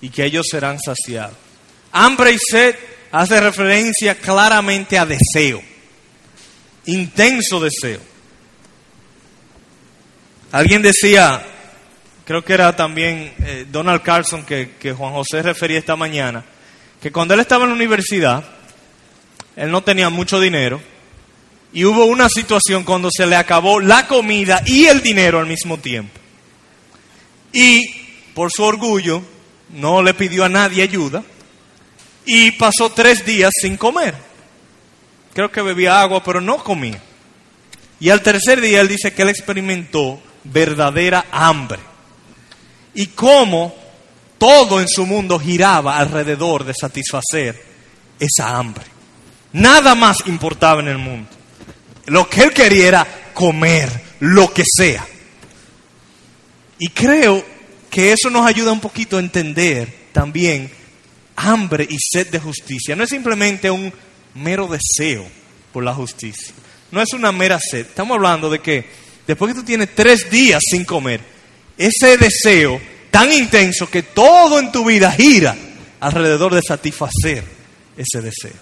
y 0.00 0.10
que 0.10 0.24
ellos 0.24 0.46
serán 0.50 0.78
saciados. 0.78 1.36
Hambre 1.92 2.32
y 2.32 2.38
sed 2.38 2.76
hace 3.10 3.40
referencia 3.40 4.14
claramente 4.16 4.98
a 4.98 5.06
deseo, 5.06 5.62
intenso 6.86 7.60
deseo. 7.60 8.00
Alguien 10.52 10.80
decía, 10.80 11.44
creo 12.24 12.44
que 12.44 12.54
era 12.54 12.74
también 12.74 13.34
eh, 13.40 13.66
Donald 13.70 14.02
Carson 14.02 14.44
que, 14.44 14.76
que 14.78 14.92
Juan 14.92 15.12
José 15.12 15.42
refería 15.42 15.78
esta 15.78 15.96
mañana, 15.96 16.44
que 17.00 17.12
cuando 17.12 17.34
él 17.34 17.40
estaba 17.40 17.64
en 17.64 17.70
la 17.70 17.76
universidad, 17.76 18.44
él 19.56 19.70
no 19.70 19.82
tenía 19.82 20.10
mucho 20.10 20.40
dinero, 20.40 20.80
y 21.72 21.84
hubo 21.84 22.06
una 22.06 22.28
situación 22.28 22.84
cuando 22.84 23.10
se 23.14 23.26
le 23.26 23.36
acabó 23.36 23.80
la 23.80 24.06
comida 24.06 24.62
y 24.64 24.86
el 24.86 25.02
dinero 25.02 25.38
al 25.38 25.46
mismo 25.46 25.78
tiempo. 25.78 26.18
Y 27.52 27.86
por 28.34 28.50
su 28.50 28.62
orgullo 28.62 29.22
no 29.70 30.02
le 30.02 30.14
pidió 30.14 30.44
a 30.44 30.48
nadie 30.48 30.82
ayuda 30.82 31.22
y 32.24 32.52
pasó 32.52 32.90
tres 32.90 33.24
días 33.24 33.52
sin 33.60 33.76
comer. 33.76 34.14
Creo 35.34 35.50
que 35.50 35.62
bebía 35.62 36.00
agua, 36.00 36.22
pero 36.22 36.40
no 36.40 36.62
comía. 36.62 37.00
Y 38.00 38.10
al 38.10 38.22
tercer 38.22 38.60
día 38.60 38.80
él 38.80 38.88
dice 38.88 39.12
que 39.12 39.22
él 39.22 39.28
experimentó 39.28 40.20
verdadera 40.44 41.26
hambre. 41.30 41.80
Y 42.94 43.08
cómo 43.08 43.74
todo 44.38 44.80
en 44.80 44.88
su 44.88 45.04
mundo 45.04 45.38
giraba 45.38 45.98
alrededor 45.98 46.64
de 46.64 46.74
satisfacer 46.74 47.60
esa 48.18 48.56
hambre. 48.56 48.84
Nada 49.52 49.94
más 49.94 50.18
importaba 50.26 50.80
en 50.80 50.88
el 50.88 50.98
mundo. 50.98 51.28
Lo 52.06 52.28
que 52.28 52.42
él 52.42 52.52
quería 52.52 52.88
era 52.88 53.06
comer 53.34 53.90
lo 54.20 54.52
que 54.52 54.62
sea. 54.64 55.06
Y 56.78 56.88
creo 56.88 57.44
que 57.90 58.12
eso 58.12 58.30
nos 58.30 58.46
ayuda 58.46 58.72
un 58.72 58.80
poquito 58.80 59.16
a 59.16 59.20
entender 59.20 60.08
también 60.12 60.70
hambre 61.36 61.86
y 61.88 61.96
sed 61.98 62.28
de 62.28 62.38
justicia. 62.38 62.94
No 62.94 63.04
es 63.04 63.10
simplemente 63.10 63.70
un 63.70 63.92
mero 64.34 64.68
deseo 64.68 65.26
por 65.72 65.84
la 65.84 65.94
justicia. 65.94 66.54
No 66.90 67.02
es 67.02 67.12
una 67.12 67.32
mera 67.32 67.58
sed. 67.58 67.86
Estamos 67.86 68.16
hablando 68.16 68.48
de 68.48 68.60
que 68.60 68.84
después 69.26 69.52
que 69.52 69.60
tú 69.60 69.64
tienes 69.64 69.94
tres 69.94 70.30
días 70.30 70.60
sin 70.64 70.84
comer, 70.84 71.20
ese 71.76 72.16
deseo 72.16 72.80
tan 73.18 73.32
intenso 73.32 73.90
que 73.90 74.04
todo 74.04 74.60
en 74.60 74.70
tu 74.70 74.84
vida 74.84 75.10
gira 75.10 75.56
alrededor 75.98 76.54
de 76.54 76.62
satisfacer 76.62 77.42
ese 77.96 78.20
deseo. 78.22 78.54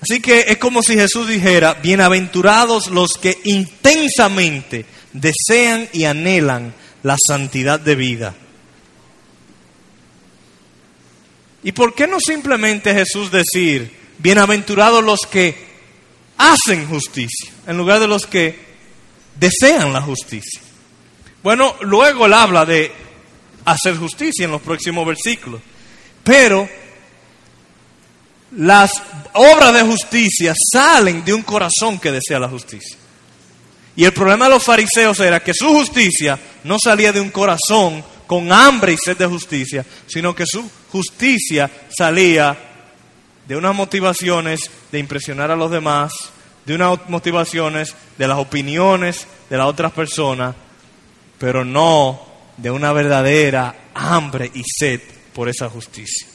Así 0.00 0.20
que 0.20 0.46
es 0.48 0.58
como 0.58 0.82
si 0.82 0.94
Jesús 0.94 1.28
dijera, 1.28 1.74
bienaventurados 1.74 2.88
los 2.88 3.12
que 3.12 3.38
intensamente 3.44 4.84
desean 5.12 5.88
y 5.92 6.06
anhelan 6.06 6.74
la 7.04 7.16
santidad 7.24 7.78
de 7.78 7.94
vida. 7.94 8.34
¿Y 11.62 11.70
por 11.70 11.94
qué 11.94 12.08
no 12.08 12.18
simplemente 12.18 12.94
Jesús 12.94 13.30
decir, 13.30 13.96
bienaventurados 14.18 15.04
los 15.04 15.20
que 15.20 15.54
hacen 16.36 16.88
justicia, 16.88 17.52
en 17.68 17.76
lugar 17.78 18.00
de 18.00 18.08
los 18.08 18.26
que 18.26 18.69
desean 19.40 19.92
la 19.92 20.02
justicia? 20.02 20.60
Bueno, 21.42 21.74
luego 21.80 22.26
él 22.26 22.34
habla 22.34 22.66
de 22.66 22.92
hacer 23.64 23.96
justicia 23.96 24.44
en 24.44 24.50
los 24.50 24.60
próximos 24.60 25.06
versículos, 25.06 25.60
pero 26.22 26.68
las 28.56 29.02
obras 29.32 29.72
de 29.72 29.82
justicia 29.82 30.54
salen 30.72 31.24
de 31.24 31.32
un 31.32 31.42
corazón 31.42 31.98
que 31.98 32.12
desea 32.12 32.38
la 32.38 32.48
justicia. 32.48 32.96
Y 33.96 34.04
el 34.04 34.12
problema 34.12 34.46
de 34.46 34.52
los 34.52 34.64
fariseos 34.64 35.18
era 35.20 35.40
que 35.40 35.54
su 35.54 35.68
justicia 35.68 36.38
no 36.64 36.76
salía 36.82 37.12
de 37.12 37.20
un 37.20 37.30
corazón 37.30 38.04
con 38.26 38.52
hambre 38.52 38.92
y 38.92 38.96
sed 38.96 39.16
de 39.16 39.26
justicia, 39.26 39.84
sino 40.06 40.34
que 40.34 40.46
su 40.46 40.68
justicia 40.90 41.70
salía 41.96 42.56
de 43.46 43.56
unas 43.56 43.74
motivaciones 43.74 44.70
de 44.92 44.98
impresionar 44.98 45.50
a 45.50 45.56
los 45.56 45.70
demás, 45.70 46.12
de 46.64 46.74
unas 46.74 46.98
motivaciones, 47.08 47.94
de 48.18 48.28
las 48.28 48.38
opiniones 48.38 49.26
de 49.50 49.58
las 49.58 49.66
otras 49.66 49.92
personas, 49.92 50.54
pero 51.38 51.64
no 51.64 52.24
de 52.56 52.70
una 52.70 52.92
verdadera 52.92 53.74
hambre 53.94 54.50
y 54.54 54.62
sed 54.64 55.00
por 55.34 55.48
esa 55.48 55.68
justicia. 55.68 56.28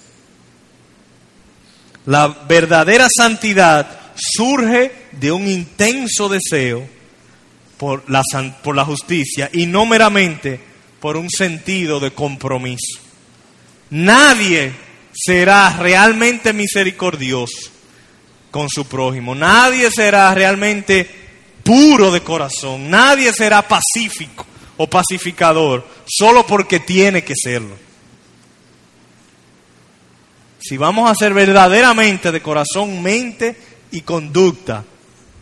La 2.06 2.28
verdadera 2.28 3.08
santidad 3.10 4.00
surge 4.16 4.92
de 5.14 5.32
un 5.32 5.48
intenso 5.48 6.30
deseo 6.30 6.88
por 7.78 8.10
la, 8.10 8.22
por 8.62 8.76
la 8.76 8.86
justicia 8.86 9.50
y 9.52 9.66
no 9.66 9.86
meramente 9.86 10.60
por 11.00 11.18
un 11.18 11.30
sentido 11.30 12.00
de 12.00 12.12
compromiso. 12.12 13.00
Nadie 13.92 14.74
será 15.14 15.78
realmente 15.78 16.52
misericordioso 16.52 17.72
con 18.56 18.70
su 18.70 18.86
prójimo. 18.86 19.36
Nadie 19.36 19.92
será 19.92 20.34
realmente 20.34 21.06
puro 21.62 22.10
de 22.10 22.22
corazón. 22.22 22.90
Nadie 22.90 23.34
será 23.34 23.68
pacífico 23.68 24.46
o 24.78 24.90
pacificador 24.90 25.86
solo 26.08 26.48
porque 26.48 26.80
tiene 26.80 27.22
que 27.22 27.34
serlo. 27.36 27.76
Si 30.58 30.78
vamos 30.78 31.12
a 31.12 31.16
ser 31.16 31.34
verdaderamente 31.34 32.32
de 32.32 32.42
corazón, 32.42 33.04
mente 33.04 33.58
y 33.92 34.00
conducta 34.04 34.86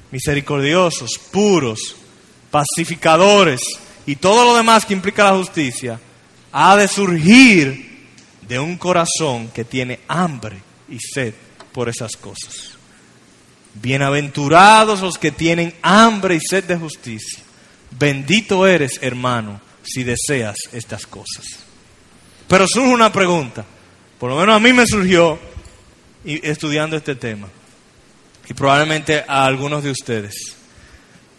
misericordiosos, 0.10 1.19
puros, 1.32 1.95
pacificadores 2.49 3.62
y 4.08 4.15
todo 4.15 4.43
lo 4.43 4.56
demás 4.58 4.88
que 4.88 4.95
implica 4.95 5.26
la 5.26 5.38
justicia, 5.38 5.99
ha 6.52 6.76
de 6.76 6.88
surgir 6.88 8.08
de 8.47 8.58
un 8.58 8.76
corazón 8.78 9.49
que 9.49 9.65
tiene 9.65 9.99
hambre 10.08 10.63
y 10.89 10.97
sed 10.97 11.36
por 11.71 11.89
esas 11.89 12.17
cosas. 12.17 12.72
Bienaventurados 13.75 15.01
los 15.01 15.17
que 15.17 15.31
tienen 15.31 15.73
hambre 15.81 16.36
y 16.36 16.39
sed 16.39 16.63
de 16.65 16.75
justicia. 16.75 17.43
Bendito 17.91 18.67
eres, 18.67 18.99
hermano, 19.01 19.62
si 19.83 20.03
deseas 20.03 20.55
estas 20.71 21.07
cosas. 21.07 21.45
Pero 22.47 22.67
surge 22.67 22.89
una 22.89 23.12
pregunta, 23.12 23.65
por 24.19 24.29
lo 24.29 24.38
menos 24.38 24.55
a 24.55 24.59
mí 24.59 24.73
me 24.73 24.86
surgió 24.86 25.39
estudiando 26.25 26.95
este 26.95 27.15
tema, 27.15 27.47
y 28.47 28.53
probablemente 28.53 29.23
a 29.27 29.45
algunos 29.45 29.83
de 29.83 29.91
ustedes. 29.91 30.36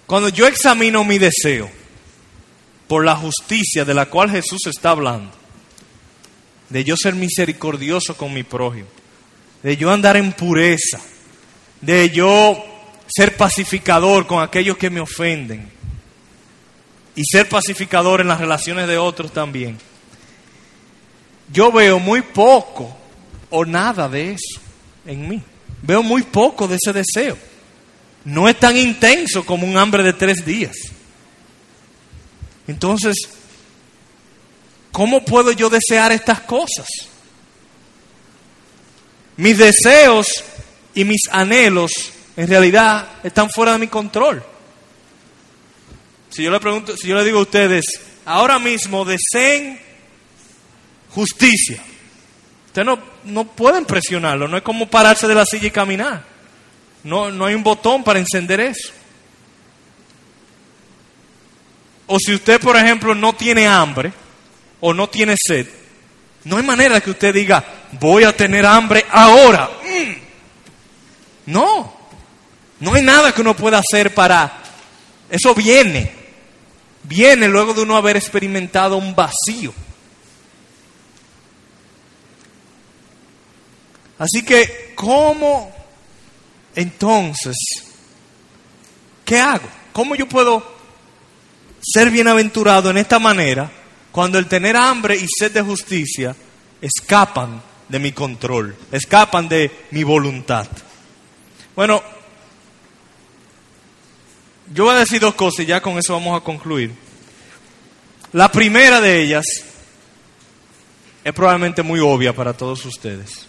Cuando 0.07 0.29
yo 0.29 0.47
examino 0.47 1.05
mi 1.05 1.18
deseo 1.18 1.70
por 2.88 3.05
la 3.05 3.16
justicia 3.16 3.85
de 3.85 3.94
la 3.94 4.07
cual 4.07 4.31
Jesús 4.31 4.66
está 4.66 4.90
hablando, 4.90 5.33
de 6.68 6.85
yo 6.85 6.97
ser 6.97 7.14
misericordioso 7.14 8.16
con 8.16 8.33
mi 8.33 8.42
prójimo, 8.42 8.88
de 9.62 9.77
yo 9.77 9.90
andar 9.90 10.16
en 10.16 10.33
pureza, 10.33 11.01
de 11.85 12.11
yo 12.11 12.64
ser 13.07 13.37
pacificador 13.37 14.27
con 14.27 14.42
aquellos 14.42 14.79
que 14.79 14.90
me 14.90 15.01
ofenden 15.01 15.70
y 17.14 17.23
ser 17.25 17.49
pacificador 17.49 18.20
en 18.20 18.29
las 18.29 18.40
relaciones 18.40 18.88
de 18.88 18.97
otros 18.97 19.33
también. 19.33 19.79
Yo 21.53 21.70
veo 21.70 21.99
muy 21.99 22.23
poco 22.23 22.97
o 23.51 23.64
nada 23.64 24.09
de 24.09 24.33
eso 24.33 24.61
en 25.07 25.29
mí. 25.29 25.42
Veo 25.83 26.03
muy 26.03 26.23
poco 26.23 26.66
de 26.66 26.77
ese 26.83 26.92
deseo. 26.92 27.37
No 28.25 28.49
es 28.49 28.59
tan 28.59 28.77
intenso 28.77 29.44
como 29.44 29.66
un 29.66 29.77
hambre 29.77 30.03
de 30.03 30.14
tres 30.14 30.44
días. 30.44 30.75
Entonces, 32.66 33.14
¿cómo 34.90 35.23
puedo 35.23 35.53
yo 35.53 35.68
desear 35.68 36.11
estas 36.12 36.40
cosas? 36.40 36.87
Mis 39.37 39.59
deseos 39.59 40.42
y 40.95 41.05
mis 41.05 41.23
anhelos 41.31 42.13
en 42.37 42.49
realidad 42.49 43.09
están 43.23 43.51
fuera 43.51 43.73
de 43.73 43.79
mi 43.79 43.89
control. 43.89 44.43
Si 46.31 46.43
yo 46.43 46.51
le 46.51 46.61
pregunto, 46.61 46.97
si 46.97 47.09
yo 47.09 47.15
le 47.15 47.25
digo 47.25 47.39
a 47.39 47.43
ustedes, 47.43 47.85
ahora 48.25 48.59
mismo 48.59 49.05
deseen 49.05 49.81
justicia, 51.11 51.81
ustedes 52.67 52.87
no, 52.87 52.99
no 53.25 53.45
pueden 53.45 53.85
presionarlo, 53.85 54.49
no 54.49 54.57
es 54.57 54.63
como 54.63 54.89
pararse 54.89 55.29
de 55.29 55.35
la 55.35 55.47
silla 55.47 55.69
y 55.69 55.71
caminar. 55.71 56.25
No, 57.05 57.31
no 57.31 57.47
hay 57.47 57.55
un 57.55 57.63
botón 57.63 58.03
para 58.03 58.19
encender 58.19 58.61
eso. 58.61 58.91
O 62.07 62.19
si 62.19 62.35
usted, 62.35 62.61
por 62.61 62.77
ejemplo, 62.77 63.15
no 63.15 63.33
tiene 63.35 63.67
hambre 63.67 64.13
o 64.81 64.93
no 64.93 65.09
tiene 65.09 65.37
sed, 65.39 65.67
no 66.45 66.57
hay 66.57 66.63
manera 66.63 67.01
que 67.01 67.11
usted 67.11 67.33
diga, 67.33 67.65
voy 67.93 68.25
a 68.25 68.37
tener 68.37 68.67
hambre 68.67 69.07
ahora. 69.11 69.71
No, 71.47 71.93
no 72.81 72.95
hay 72.95 73.03
nada 73.03 73.33
que 73.33 73.41
uno 73.41 73.55
pueda 73.55 73.79
hacer 73.79 74.15
para... 74.15 74.63
Eso 75.31 75.55
viene, 75.55 76.13
viene 77.03 77.49
luego 77.49 77.75
de 77.75 77.83
uno 77.83 77.97
haber 77.97 78.17
experimentado 78.17 78.97
un 78.97 79.15
vacío. 79.15 79.73
Así 84.19 84.45
que, 84.45 84.93
¿cómo 84.95 85.73
entonces, 86.75 87.57
qué 89.25 89.39
hago? 89.39 89.69
¿Cómo 89.93 90.15
yo 90.15 90.29
puedo 90.29 90.75
ser 91.81 92.11
bienaventurado 92.11 92.91
en 92.91 92.99
esta 92.99 93.19
manera 93.19 93.71
cuando 94.11 94.39
el 94.39 94.47
tener 94.47 94.77
hambre 94.77 95.17
y 95.17 95.27
sed 95.27 95.53
de 95.53 95.63
justicia 95.63 96.35
escapan 96.81 97.63
de 97.89 97.99
mi 97.99 98.13
control, 98.13 98.77
escapan 98.93 99.49
de 99.49 99.71
mi 99.91 100.03
voluntad? 100.03 100.67
Bueno, 101.77 102.03
yo 104.73 104.85
voy 104.85 104.95
a 104.95 104.99
decir 104.99 105.21
dos 105.21 105.35
cosas 105.35 105.61
y 105.61 105.67
ya 105.67 105.81
con 105.81 105.99
eso 105.99 106.13
vamos 106.13 106.41
a 106.41 106.45
concluir. 106.45 106.93
La 108.33 108.51
primera 108.51 109.01
de 109.01 109.23
ellas 109.23 109.45
es 111.25 111.33
probablemente 111.33 111.83
muy 111.83 112.01
obvia 112.01 112.35
para 112.35 112.53
todos 112.53 112.85
ustedes. 112.85 113.47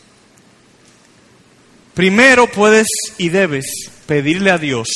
Primero 1.93 2.47
puedes 2.51 2.87
y 3.17 3.29
debes 3.29 3.65
pedirle 4.05 4.51
a 4.51 4.57
Dios 4.57 4.87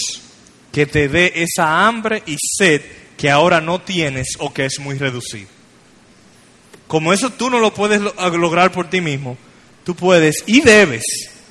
que 0.72 0.86
te 0.86 1.08
dé 1.08 1.34
esa 1.36 1.88
hambre 1.88 2.24
y 2.26 2.36
sed 2.58 2.82
que 3.18 3.30
ahora 3.30 3.62
no 3.62 3.80
tienes 3.82 4.28
o 4.40 4.54
que 4.54 4.66
es 4.66 4.80
muy 4.80 4.98
reducido. 4.98 5.48
Como 6.88 7.14
eso 7.14 7.32
tú 7.32 7.50
no 7.50 7.60
lo 7.60 7.74
puedes 7.74 8.02
lograr 8.02 8.72
por 8.72 8.90
ti 8.90 9.02
mismo, 9.02 9.38
tú 9.84 9.96
puedes 9.96 10.44
y 10.48 10.62
debes 10.62 11.04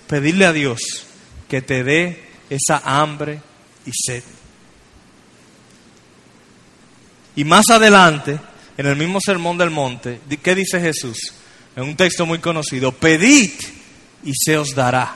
pedirle 0.06 0.46
a 0.46 0.52
Dios 0.52 1.07
que 1.48 1.62
te 1.62 1.82
dé 1.82 2.28
esa 2.50 2.82
hambre 2.84 3.40
y 3.86 3.90
sed. 3.92 4.22
Y 7.36 7.44
más 7.44 7.70
adelante, 7.70 8.38
en 8.76 8.86
el 8.86 8.96
mismo 8.96 9.20
Sermón 9.20 9.58
del 9.58 9.70
Monte, 9.70 10.20
¿qué 10.42 10.54
dice 10.54 10.80
Jesús? 10.80 11.32
En 11.76 11.84
un 11.84 11.96
texto 11.96 12.26
muy 12.26 12.38
conocido, 12.38 12.92
pedid 12.92 13.52
y 14.24 14.32
se 14.34 14.58
os 14.58 14.74
dará. 14.74 15.14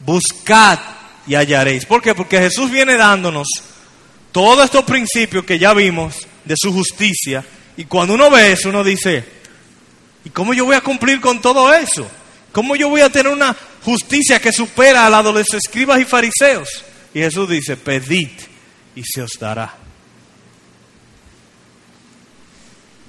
Buscad 0.00 0.78
y 1.26 1.34
hallaréis. 1.34 1.86
¿Por 1.86 2.02
qué? 2.02 2.14
Porque 2.14 2.38
Jesús 2.38 2.70
viene 2.70 2.96
dándonos 2.96 3.46
todos 4.32 4.64
estos 4.64 4.84
principios 4.84 5.44
que 5.44 5.58
ya 5.58 5.72
vimos 5.74 6.26
de 6.44 6.54
su 6.56 6.72
justicia. 6.72 7.44
Y 7.76 7.84
cuando 7.84 8.14
uno 8.14 8.30
ve 8.30 8.52
eso, 8.52 8.68
uno 8.68 8.84
dice, 8.84 9.24
¿y 10.24 10.30
cómo 10.30 10.52
yo 10.54 10.64
voy 10.64 10.76
a 10.76 10.80
cumplir 10.80 11.20
con 11.20 11.40
todo 11.40 11.72
eso? 11.72 12.06
¿Cómo 12.52 12.76
yo 12.76 12.90
voy 12.90 13.00
a 13.00 13.10
tener 13.10 13.32
una 13.32 13.56
justicia 13.82 14.38
que 14.38 14.52
supera 14.52 15.06
a 15.06 15.10
la 15.10 15.22
de 15.22 15.32
los 15.32 15.54
escribas 15.54 16.00
y 16.00 16.04
fariseos? 16.04 16.68
Y 17.14 17.20
Jesús 17.20 17.48
dice, 17.48 17.76
pedid 17.76 18.30
y 18.94 19.02
se 19.04 19.22
os 19.22 19.32
dará. 19.40 19.74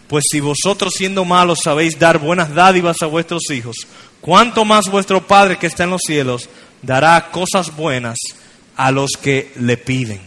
Pues 0.07 0.25
si 0.29 0.39
vosotros 0.39 0.93
siendo 0.95 1.25
malos 1.25 1.59
sabéis 1.63 1.97
dar 1.99 2.19
buenas 2.19 2.53
dádivas 2.53 3.01
a 3.01 3.07
vuestros 3.07 3.49
hijos, 3.51 3.75
¿cuánto 4.21 4.63
más 4.63 4.89
vuestro 4.89 5.25
Padre 5.25 5.57
que 5.57 5.67
está 5.67 5.83
en 5.83 5.89
los 5.89 6.01
cielos 6.05 6.49
dará 6.81 7.31
cosas 7.31 7.75
buenas 7.75 8.17
a 8.75 8.91
los 8.91 9.11
que 9.21 9.51
le 9.55 9.75
piden? 9.75 10.21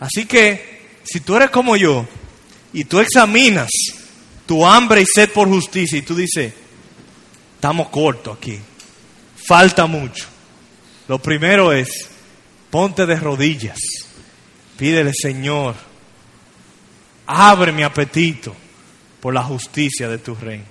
Así 0.00 0.26
que, 0.26 0.98
si 1.04 1.20
tú 1.20 1.36
eres 1.36 1.50
como 1.50 1.76
yo 1.76 2.06
y 2.72 2.84
tú 2.84 2.98
examinas 2.98 3.70
tu 4.46 4.66
hambre 4.66 5.02
y 5.02 5.06
sed 5.06 5.30
por 5.30 5.48
justicia 5.48 5.98
y 5.98 6.02
tú 6.02 6.14
dices, 6.14 6.52
estamos 7.64 7.88
cortos 7.88 8.36
aquí, 8.36 8.58
falta 9.36 9.86
mucho. 9.86 10.26
Lo 11.08 11.18
primero 11.18 11.72
es, 11.72 12.10
ponte 12.68 13.06
de 13.06 13.16
rodillas, 13.16 13.78
pídele 14.76 15.12
Señor, 15.14 15.74
abre 17.26 17.72
mi 17.72 17.82
apetito 17.82 18.54
por 19.18 19.32
la 19.32 19.42
justicia 19.42 20.10
de 20.10 20.18
tu 20.18 20.34
reino. 20.34 20.66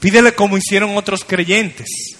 Pídele 0.00 0.34
como 0.34 0.56
hicieron 0.56 0.96
otros 0.96 1.22
creyentes. 1.22 2.16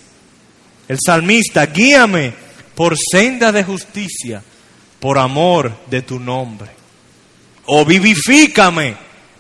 El 0.89 0.99
salmista, 1.03 1.65
guíame 1.65 2.35
por 2.75 2.99
senda 2.99 3.51
de 3.51 3.65
justicia, 3.65 4.43
por 5.01 5.17
amor 5.17 5.75
de 5.87 6.03
tu 6.03 6.21
nombre. 6.21 6.69
O 7.65 7.87
vivifícame 7.87 8.95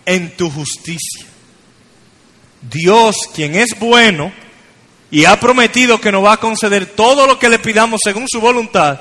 en 0.06 0.34
tu 0.34 0.48
justicia. 0.48 1.35
Dios, 2.70 3.16
quien 3.34 3.54
es 3.54 3.78
bueno, 3.78 4.32
y 5.10 5.24
ha 5.24 5.38
prometido 5.38 6.00
que 6.00 6.12
nos 6.12 6.24
va 6.24 6.34
a 6.34 6.40
conceder 6.40 6.86
todo 6.86 7.26
lo 7.26 7.38
que 7.38 7.48
le 7.48 7.58
pidamos 7.58 8.00
según 8.02 8.26
su 8.28 8.40
voluntad, 8.40 9.00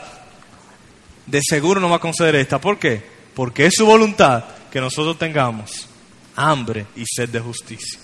de 1.26 1.42
seguro 1.44 1.82
nos 1.82 1.92
va 1.92 1.96
a 1.96 2.00
conceder 2.00 2.36
esta. 2.36 2.60
¿Por 2.62 2.78
qué? 2.78 3.04
Porque 3.34 3.66
es 3.66 3.74
su 3.76 3.86
voluntad 3.86 4.44
que 4.72 4.80
nosotros 4.80 5.18
tengamos 5.18 5.88
hambre 6.36 6.86
y 6.96 7.04
sed 7.06 7.30
de 7.30 7.40
justicia. 7.40 8.00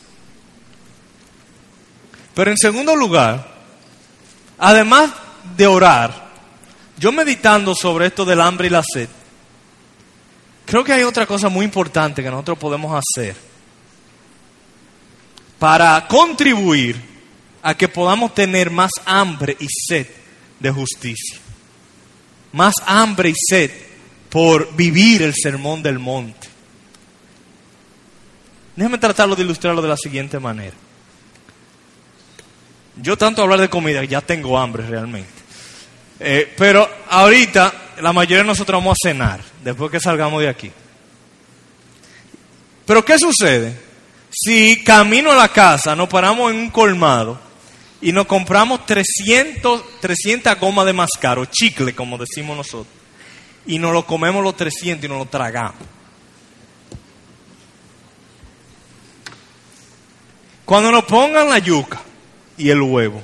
Pero 2.34 2.50
en 2.50 2.58
segundo 2.58 2.96
lugar, 2.96 3.48
además 4.58 5.12
de 5.56 5.68
orar, 5.68 6.32
yo 6.98 7.12
meditando 7.12 7.76
sobre 7.76 8.08
esto 8.08 8.26
del 8.26 8.42
hambre 8.42 8.68
y 8.68 8.72
la 8.72 8.84
sed, 8.84 9.10
creo 10.66 10.84
que 10.84 10.94
hay 10.94 11.04
otra 11.04 11.26
cosa 11.26 11.50
muy 11.50 11.66
importante 11.66 12.24
que 12.24 12.32
nosotros 12.32 12.58
podemos 12.58 13.00
hacer 13.00 13.51
para 15.62 16.08
contribuir 16.08 17.00
a 17.62 17.76
que 17.78 17.88
podamos 17.88 18.34
tener 18.34 18.72
más 18.72 18.90
hambre 19.06 19.56
y 19.60 19.68
sed 19.70 20.08
de 20.60 20.72
justicia. 20.72 21.38
Más 22.52 22.74
hambre 22.84 23.30
y 23.30 23.36
sed 23.36 23.70
por 24.32 24.76
vivir 24.76 25.22
el 25.22 25.36
sermón 25.36 25.84
del 25.84 26.00
monte. 26.00 26.48
Déjame 28.76 28.98
tratarlo 28.98 29.36
de 29.36 29.44
ilustrarlo 29.44 29.84
de 29.84 29.90
la 29.90 29.98
siguiente 29.98 30.40
manera. 30.40 30.76
Yo 32.96 33.16
tanto 33.16 33.44
hablar 33.44 33.62
de 33.62 33.70
comida, 33.70 34.04
ya 34.04 34.22
tengo 34.22 34.58
hambre 34.58 34.88
realmente. 34.88 35.30
Eh, 36.20 36.52
pero 36.58 36.90
ahorita 37.08 37.72
la 38.00 38.12
mayoría 38.12 38.40
de 38.40 38.46
nosotros 38.46 38.82
vamos 38.82 38.98
a 39.00 39.10
cenar, 39.10 39.40
después 39.64 39.92
que 39.92 40.00
salgamos 40.00 40.42
de 40.42 40.50
aquí. 40.50 40.72
Pero 42.84 43.06
¿qué 43.06 43.20
sucede? 43.20 43.91
Si 44.44 44.84
camino 44.84 45.32
a 45.32 45.36
la 45.36 45.50
casa 45.50 45.96
nos 45.96 46.10
paramos 46.10 46.52
en 46.52 46.58
un 46.58 46.70
colmado 46.72 47.40
y 48.02 48.12
nos 48.12 48.26
compramos 48.26 48.88
300, 48.88 50.00
300 50.00 50.60
gomas 50.60 50.88
de 50.88 50.94
mascar 50.94 51.38
o 51.38 51.46
chicle, 51.46 51.94
como 51.94 52.18
decimos 52.18 52.58
nosotros, 52.58 52.96
y 53.68 53.78
nos 53.78 53.94
lo 53.94 54.04
comemos 54.08 54.44
los 54.44 54.58
300 54.58 55.06
y 55.06 55.08
nos 55.08 55.20
lo 55.20 55.26
tragamos. 55.26 55.76
Cuando 60.66 60.92
nos 60.92 61.04
pongan 61.04 61.48
la 61.48 61.60
yuca 61.60 62.02
y 62.58 62.72
el 62.72 62.82
huevo, 62.82 63.22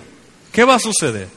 ¿qué 0.51 0.63
va 0.65 0.75
a 0.75 0.79
suceder? 0.79 1.29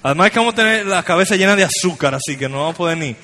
Además 0.00 0.30
que 0.30 0.38
vamos 0.38 0.52
a 0.52 0.56
tener 0.58 0.86
la 0.86 1.02
cabeza 1.02 1.34
llena 1.34 1.56
de 1.56 1.64
azúcar, 1.64 2.14
así 2.14 2.36
que 2.36 2.48
no 2.48 2.58
vamos 2.58 2.74
a 2.74 2.78
poder 2.78 2.98
ni, 2.98 3.16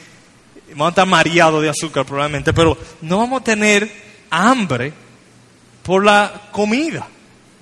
vamos 0.70 0.86
a 0.86 0.90
estar 0.90 1.06
mareados 1.06 1.62
de 1.62 1.68
azúcar 1.68 2.04
probablemente, 2.04 2.52
pero 2.52 2.76
no 3.02 3.18
vamos 3.18 3.40
a 3.40 3.44
tener 3.44 3.90
hambre 4.30 4.92
por 5.82 6.04
la 6.04 6.48
comida. 6.52 7.06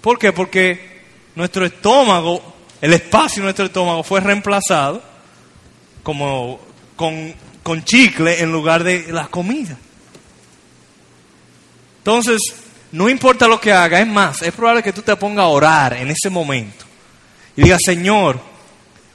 ¿Por 0.00 0.18
qué? 0.18 0.32
Porque 0.32 1.02
nuestro 1.34 1.64
estómago, 1.64 2.42
el 2.80 2.92
espacio 2.92 3.42
de 3.42 3.44
nuestro 3.44 3.66
estómago 3.66 4.02
fue 4.02 4.20
reemplazado 4.20 5.02
como 6.02 6.60
con, 6.96 7.34
chicle 7.84 8.40
en 8.40 8.50
lugar 8.50 8.82
de 8.82 9.12
la 9.12 9.28
comida. 9.28 9.76
Entonces, 11.98 12.40
no 12.92 13.08
importa 13.08 13.46
lo 13.46 13.60
que 13.60 13.72
haga, 13.72 14.00
es 14.00 14.06
más, 14.06 14.40
es 14.42 14.52
probable 14.52 14.82
que 14.82 14.92
tú 14.92 15.02
te 15.02 15.14
pongas 15.16 15.44
a 15.44 15.48
orar 15.48 15.92
en 15.92 16.08
ese 16.10 16.30
momento 16.30 16.86
y 17.56 17.62
digas, 17.62 17.80
Señor, 17.84 18.40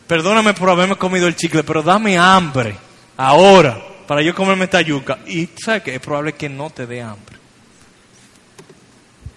perdóname 0.05 0.53
por 0.53 0.69
haberme 0.69 0.95
comido 0.95 1.27
el 1.27 1.35
chicle, 1.35 1.63
pero 1.63 1.81
dame 1.81 2.17
hambre 2.17 2.75
ahora 3.17 3.81
para 4.07 4.21
yo 4.21 4.35
comerme 4.35 4.65
esta 4.65 4.81
yuca. 4.81 5.19
Y 5.25 5.49
sabes 5.63 5.83
que 5.83 5.95
es 5.95 6.01
probable 6.01 6.33
que 6.33 6.49
no 6.49 6.69
te 6.69 6.85
dé 6.85 7.01
hambre. 7.01 7.37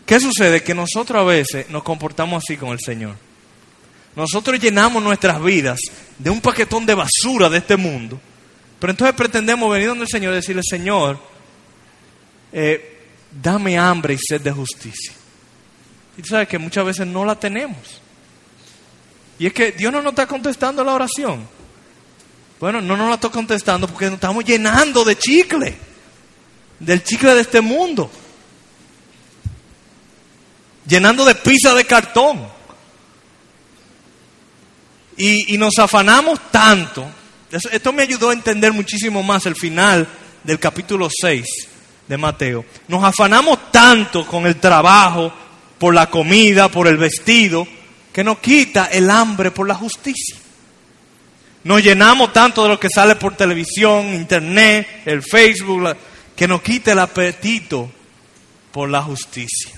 ¿Qué 0.04 0.20
sucede? 0.20 0.62
Que 0.62 0.74
nosotros 0.74 1.20
a 1.20 1.24
veces 1.24 1.68
nos 1.70 1.82
comportamos 1.82 2.42
así 2.44 2.56
con 2.56 2.70
el 2.70 2.80
Señor. 2.80 3.16
Nosotros 4.14 4.58
llenamos 4.60 5.02
nuestras 5.02 5.42
vidas 5.42 5.80
de 6.18 6.30
un 6.30 6.40
paquetón 6.40 6.86
de 6.86 6.94
basura 6.94 7.48
de 7.48 7.58
este 7.58 7.76
mundo. 7.76 8.20
Pero 8.78 8.90
entonces 8.92 9.16
pretendemos 9.16 9.70
venir 9.70 9.88
donde 9.88 10.04
el 10.04 10.10
Señor 10.10 10.32
y 10.32 10.36
decirle, 10.36 10.62
Señor, 10.64 11.18
eh, 12.52 13.04
dame 13.30 13.78
hambre 13.78 14.14
y 14.14 14.18
sed 14.18 14.40
de 14.40 14.52
justicia. 14.52 15.12
Y 16.16 16.22
tú 16.22 16.28
sabes 16.28 16.48
que 16.48 16.58
muchas 16.58 16.84
veces 16.84 17.06
no 17.06 17.24
la 17.24 17.38
tenemos. 17.38 18.00
Y 19.38 19.46
es 19.46 19.52
que 19.52 19.72
Dios 19.72 19.92
no 19.92 20.00
nos 20.00 20.12
está 20.12 20.26
contestando 20.26 20.82
la 20.82 20.94
oración. 20.94 21.55
Bueno, 22.58 22.80
no 22.80 22.96
nos 22.96 23.08
la 23.08 23.14
está 23.16 23.28
contestando 23.28 23.86
porque 23.86 24.06
nos 24.06 24.14
estamos 24.14 24.44
llenando 24.44 25.04
de 25.04 25.18
chicle, 25.18 25.76
del 26.80 27.02
chicle 27.04 27.34
de 27.34 27.42
este 27.42 27.60
mundo, 27.60 28.10
llenando 30.86 31.24
de 31.24 31.34
pizza 31.34 31.74
de 31.74 31.84
cartón. 31.84 32.56
Y, 35.18 35.54
y 35.54 35.58
nos 35.58 35.78
afanamos 35.78 36.38
tanto. 36.50 37.06
Esto 37.50 37.92
me 37.92 38.02
ayudó 38.02 38.30
a 38.30 38.34
entender 38.34 38.72
muchísimo 38.72 39.22
más 39.22 39.46
el 39.46 39.56
final 39.56 40.06
del 40.44 40.58
capítulo 40.58 41.08
6 41.10 41.46
de 42.08 42.16
Mateo. 42.16 42.64
Nos 42.88 43.02
afanamos 43.02 43.70
tanto 43.70 44.26
con 44.26 44.46
el 44.46 44.56
trabajo, 44.56 45.32
por 45.78 45.94
la 45.94 46.08
comida, 46.08 46.70
por 46.70 46.86
el 46.86 46.96
vestido, 46.96 47.66
que 48.12 48.24
nos 48.24 48.38
quita 48.38 48.86
el 48.86 49.10
hambre 49.10 49.50
por 49.50 49.68
la 49.68 49.74
justicia. 49.74 50.36
Nos 51.66 51.82
llenamos 51.82 52.32
tanto 52.32 52.62
de 52.62 52.68
lo 52.68 52.78
que 52.78 52.86
sale 52.88 53.16
por 53.16 53.34
televisión, 53.34 54.14
internet, 54.14 55.02
el 55.04 55.20
Facebook, 55.20 55.96
que 56.36 56.46
nos 56.46 56.62
quita 56.62 56.92
el 56.92 57.00
apetito 57.00 57.90
por 58.70 58.88
la 58.88 59.02
justicia. 59.02 59.74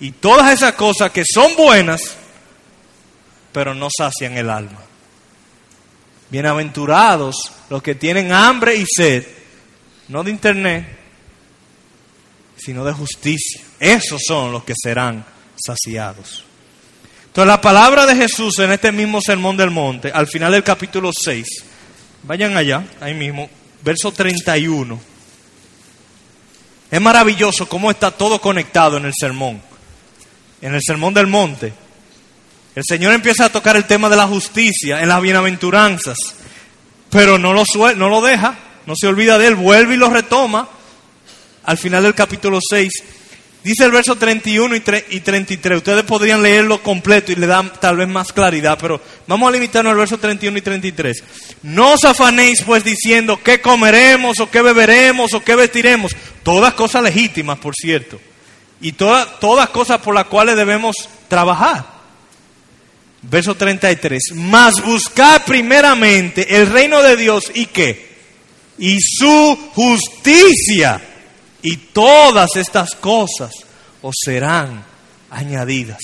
Y 0.00 0.12
todas 0.12 0.50
esas 0.50 0.72
cosas 0.72 1.10
que 1.10 1.22
son 1.30 1.54
buenas, 1.56 2.16
pero 3.52 3.74
no 3.74 3.88
sacian 3.94 4.38
el 4.38 4.48
alma. 4.48 4.80
Bienaventurados 6.30 7.52
los 7.68 7.82
que 7.82 7.96
tienen 7.96 8.32
hambre 8.32 8.74
y 8.74 8.86
sed, 8.86 9.26
no 10.08 10.24
de 10.24 10.30
internet, 10.30 10.86
sino 12.56 12.82
de 12.82 12.94
justicia. 12.94 13.60
Esos 13.78 14.22
son 14.26 14.52
los 14.52 14.64
que 14.64 14.72
serán 14.74 15.22
saciados. 15.54 16.46
Entonces 17.34 17.48
la 17.48 17.60
palabra 17.60 18.06
de 18.06 18.14
Jesús 18.14 18.60
en 18.60 18.70
este 18.70 18.92
mismo 18.92 19.20
sermón 19.20 19.56
del 19.56 19.72
monte, 19.72 20.08
al 20.14 20.28
final 20.28 20.52
del 20.52 20.62
capítulo 20.62 21.10
6, 21.12 21.44
vayan 22.22 22.56
allá, 22.56 22.84
ahí 23.00 23.12
mismo, 23.12 23.50
verso 23.82 24.12
31. 24.12 25.00
Es 26.92 27.00
maravilloso 27.00 27.68
cómo 27.68 27.90
está 27.90 28.12
todo 28.12 28.40
conectado 28.40 28.98
en 28.98 29.06
el 29.06 29.12
sermón, 29.18 29.60
en 30.60 30.76
el 30.76 30.80
sermón 30.80 31.12
del 31.12 31.26
monte. 31.26 31.72
El 32.76 32.84
Señor 32.86 33.12
empieza 33.12 33.46
a 33.46 33.52
tocar 33.52 33.74
el 33.74 33.84
tema 33.84 34.08
de 34.08 34.14
la 34.14 34.28
justicia 34.28 35.02
en 35.02 35.08
las 35.08 35.20
bienaventuranzas, 35.20 36.16
pero 37.10 37.36
no 37.36 37.52
lo, 37.52 37.64
no 37.96 38.08
lo 38.10 38.20
deja, 38.22 38.56
no 38.86 38.94
se 38.94 39.08
olvida 39.08 39.38
de 39.38 39.48
él, 39.48 39.56
vuelve 39.56 39.94
y 39.94 39.98
lo 39.98 40.08
retoma 40.08 40.68
al 41.64 41.78
final 41.78 42.04
del 42.04 42.14
capítulo 42.14 42.60
6 42.62 42.92
Dice 43.64 43.86
el 43.86 43.92
verso 43.92 44.16
31 44.16 44.76
y 44.76 45.20
33. 45.20 45.78
Ustedes 45.78 46.04
podrían 46.04 46.42
leerlo 46.42 46.82
completo 46.82 47.32
y 47.32 47.36
le 47.36 47.46
dan 47.46 47.72
tal 47.80 47.96
vez 47.96 48.06
más 48.06 48.30
claridad, 48.30 48.76
pero 48.78 49.00
vamos 49.26 49.48
a 49.48 49.52
limitarnos 49.52 49.90
al 49.90 49.96
verso 49.96 50.18
31 50.18 50.58
y 50.58 50.60
33. 50.60 51.24
No 51.62 51.94
os 51.94 52.04
afanéis 52.04 52.60
pues 52.60 52.84
diciendo 52.84 53.40
qué 53.42 53.62
comeremos 53.62 54.38
o 54.40 54.50
qué 54.50 54.60
beberemos 54.60 55.32
o 55.32 55.42
qué 55.42 55.56
vestiremos. 55.56 56.12
Todas 56.42 56.74
cosas 56.74 57.02
legítimas, 57.04 57.58
por 57.58 57.74
cierto. 57.74 58.20
Y 58.82 58.92
todas, 58.92 59.40
todas 59.40 59.70
cosas 59.70 59.98
por 60.02 60.14
las 60.14 60.26
cuales 60.26 60.56
debemos 60.56 60.94
trabajar. 61.28 61.86
Verso 63.22 63.54
33. 63.54 64.22
Mas 64.34 64.74
buscad 64.84 65.42
primeramente 65.46 66.54
el 66.54 66.70
reino 66.70 67.02
de 67.02 67.16
Dios 67.16 67.50
y 67.54 67.64
qué? 67.64 68.12
Y 68.76 68.98
su 69.00 69.70
justicia 69.72 71.00
y 71.64 71.78
todas 71.78 72.56
estas 72.56 72.90
cosas 72.94 73.50
os 74.02 74.14
serán 74.22 74.84
añadidas. 75.30 75.98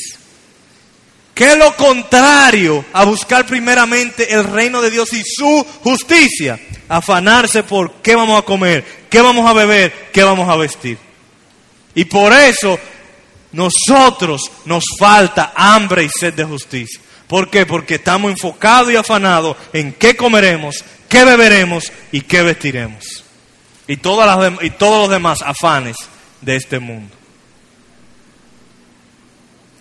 ¿Qué 1.35 1.53
es 1.53 1.57
lo 1.57 1.77
contrario 1.77 2.85
a 2.93 3.05
buscar 3.05 3.47
primeramente 3.47 4.33
el 4.33 4.45
reino 4.45 4.81
de 4.81 4.91
Dios 4.91 5.13
y 5.13 5.23
su 5.23 5.65
justicia? 5.85 6.59
Afanarse 6.89 7.63
por 7.63 7.93
qué 8.03 8.17
vamos 8.17 8.39
a 8.39 8.45
comer, 8.45 8.85
qué 9.11 9.21
vamos 9.21 9.49
a 9.49 9.53
beber, 9.53 10.11
qué 10.13 10.25
vamos 10.25 10.49
a 10.49 10.57
vestir. 10.57 10.99
Y 11.95 12.07
por 12.07 12.33
eso 12.33 12.79
nosotros 13.53 14.51
nos 14.65 14.85
falta 14.99 15.53
hambre 15.55 16.05
y 16.05 16.09
sed 16.09 16.33
de 16.33 16.45
justicia. 16.45 17.01
¿Por 17.29 17.51
qué? 17.51 17.67
Porque 17.67 17.97
estamos 17.97 18.31
enfocados 18.31 18.91
y 18.91 18.97
afanados 18.97 19.57
en 19.75 19.93
qué 19.93 20.17
comeremos, 20.17 20.85
qué 21.09 21.25
beberemos 21.25 21.93
y 22.13 22.23
qué 22.23 22.43
vestiremos 22.43 23.25
y, 23.91 23.97
todas 23.97 24.39
las, 24.39 24.63
y 24.63 24.71
todos 24.71 25.01
los 25.01 25.11
demás 25.11 25.43
afanes 25.43 25.97
de 26.41 26.55
este 26.55 26.79
mundo. 26.79 27.13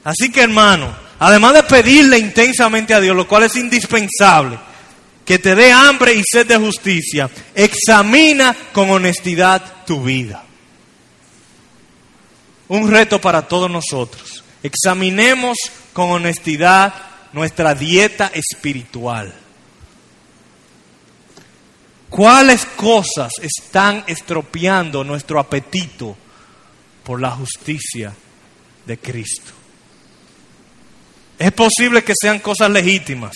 Así 0.04 0.32
que 0.32 0.42
hermano, 0.42 0.92
además 1.20 1.54
de 1.54 1.64
pedirle 1.64 2.18
intensamente 2.18 2.96
a 2.96 3.00
Dios, 3.00 3.16
lo 3.16 3.28
cual 3.28 3.44
es 3.44 3.56
indispensable, 3.56 4.58
que 5.24 5.38
te 5.38 5.54
dé 5.54 5.72
hambre 5.72 6.16
y 6.16 6.24
sed 6.26 6.48
de 6.48 6.58
justicia, 6.58 7.30
examina 7.54 8.56
con 8.74 8.90
honestidad 8.90 9.86
tu 9.86 10.02
vida. 10.02 10.44
Un 12.68 12.90
reto 12.90 13.22
para 13.22 13.48
todos 13.48 13.70
nosotros. 13.70 14.44
Examinemos 14.64 15.56
con 15.94 16.10
honestidad 16.10 16.96
nuestra 17.32 17.76
dieta 17.76 18.32
espiritual. 18.34 19.32
¿Cuáles 22.10 22.66
cosas 22.66 23.32
están 23.42 24.04
estropeando 24.08 25.04
nuestro 25.04 25.40
apetito 25.40 26.18
por 27.04 27.22
la 27.22 27.32
justicia 27.32 28.14
de 28.86 28.98
Cristo? 28.98 29.52
Es 31.38 31.52
posible 31.52 32.04
que 32.04 32.14
sean 32.20 32.40
cosas 32.40 32.72
legítimas, 32.72 33.34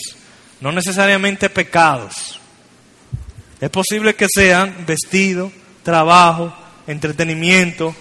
no 0.59 0.71
necesariamente 0.71 1.49
pecados. 1.49 2.39
Es 3.61 3.69
posible 3.69 4.15
que 4.15 4.27
sean 4.33 4.85
vestido, 4.85 5.51
trabajo, 5.83 6.53
entretenimiento, 6.87 7.95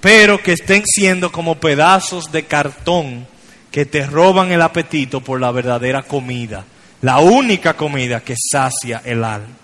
pero 0.00 0.42
que 0.42 0.52
estén 0.52 0.82
siendo 0.84 1.32
como 1.32 1.54
pedazos 1.54 2.30
de 2.32 2.44
cartón 2.44 3.26
que 3.70 3.86
te 3.86 4.04
roban 4.04 4.52
el 4.52 4.60
apetito 4.60 5.22
por 5.22 5.40
la 5.40 5.50
verdadera 5.52 6.02
comida, 6.02 6.64
la 7.00 7.20
única 7.20 7.74
comida 7.74 8.20
que 8.20 8.34
sacia 8.36 9.00
el 9.04 9.24
alma. 9.24 9.63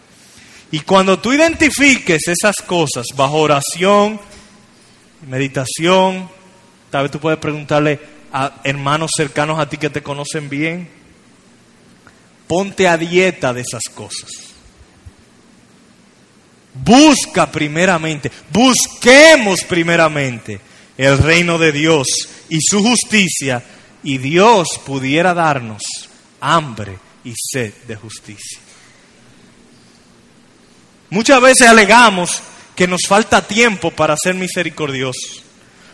Y 0.73 0.81
cuando 0.81 1.19
tú 1.19 1.33
identifiques 1.33 2.29
esas 2.29 2.57
cosas 2.65 3.07
bajo 3.17 3.39
oración, 3.39 4.21
meditación, 5.29 6.29
tal 6.91 7.03
vez 7.03 7.11
tú 7.11 7.19
puedes 7.19 7.39
preguntarle 7.39 8.01
a 8.33 8.61
hermanos 8.63 9.11
cercanos 9.17 9.59
a 9.59 9.69
ti 9.69 9.77
que 9.77 9.91
te 9.91 10.03
conocen 10.03 10.49
bien, 10.49 10.89
ponte 12.47 12.87
a 12.87 12.97
dieta 12.97 13.53
de 13.53 13.63
esas 13.63 13.83
cosas. 13.93 14.31
Busca 16.73 17.51
primeramente, 17.51 18.31
busquemos 18.53 19.65
primeramente 19.65 20.61
el 20.97 21.19
reino 21.19 21.59
de 21.59 21.73
Dios 21.73 22.07
y 22.49 22.59
su 22.61 22.83
justicia 22.83 23.63
y 24.05 24.19
Dios 24.19 24.69
pudiera 24.87 25.35
darnos 25.35 25.83
hambre 26.41 26.97
y 27.25 27.35
sed 27.37 27.75
de 27.89 27.97
justicia. 27.97 28.60
Muchas 31.11 31.41
veces 31.41 31.69
alegamos 31.69 32.43
que 32.75 32.87
nos 32.87 33.03
falta 33.07 33.47
tiempo 33.47 33.91
para 33.91 34.17
ser 34.17 34.35
misericordiosos. 34.35 35.43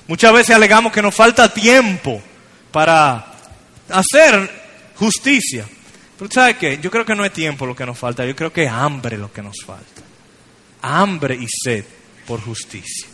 Muchas 0.07 0.33
veces 0.33 0.55
alegamos 0.55 0.93
que 0.93 1.03
nos 1.03 1.15
falta 1.15 1.53
tiempo 1.53 2.23
para 2.71 3.33
hacer 3.89 4.49
justicia. 4.97 5.67
Pero 6.19 6.31
¿sabe 6.31 6.57
qué? 6.57 6.79
Yo 6.79 6.91
creo 6.91 7.05
que 7.05 7.15
no 7.15 7.25
es 7.25 7.33
tiempo 7.33 7.67
lo 7.67 7.75
que 7.75 7.87
nos 7.87 7.99
falta, 7.99 8.25
yo 8.25 8.37
creo 8.37 8.53
que 8.53 8.65
es 8.65 8.71
hambre 8.71 9.19
lo 9.19 9.33
que 9.33 9.43
nos 9.43 9.57
falta. 9.65 10.03
Hambre 10.83 11.35
y 11.35 11.47
sed 11.49 11.85
por 12.27 12.41
justicia. 12.41 13.09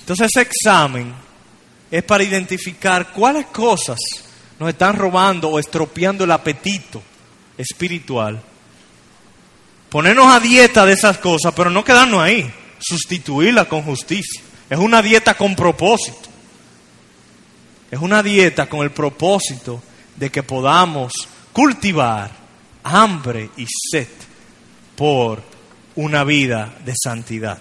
Entonces 0.00 0.28
ese 0.34 0.42
examen 0.42 1.14
es 1.90 2.02
para 2.02 2.22
identificar 2.22 3.10
cuáles 3.10 3.46
cosas 3.46 3.98
nos 4.58 4.68
están 4.68 4.96
robando 4.96 5.48
o 5.48 5.58
estropeando 5.58 6.24
el 6.24 6.30
apetito 6.30 7.02
espiritual. 7.56 8.40
Ponernos 9.88 10.26
a 10.26 10.40
dieta 10.40 10.84
de 10.86 10.92
esas 10.92 11.18
cosas, 11.18 11.52
pero 11.54 11.70
no 11.70 11.84
quedarnos 11.84 12.20
ahí, 12.20 12.50
sustituirla 12.78 13.66
con 13.66 13.82
justicia. 13.82 14.42
Es 14.68 14.78
una 14.78 15.02
dieta 15.02 15.34
con 15.34 15.54
propósito. 15.54 16.30
Es 17.90 17.98
una 18.00 18.22
dieta 18.22 18.66
con 18.66 18.80
el 18.80 18.90
propósito 18.90 19.82
de 20.16 20.30
que 20.30 20.42
podamos 20.42 21.12
cultivar 21.52 22.30
hambre 22.82 23.50
y 23.56 23.66
sed 23.66 24.08
por 24.96 25.42
una 25.96 26.24
vida 26.24 26.74
de 26.84 26.92
santidad. 27.00 27.60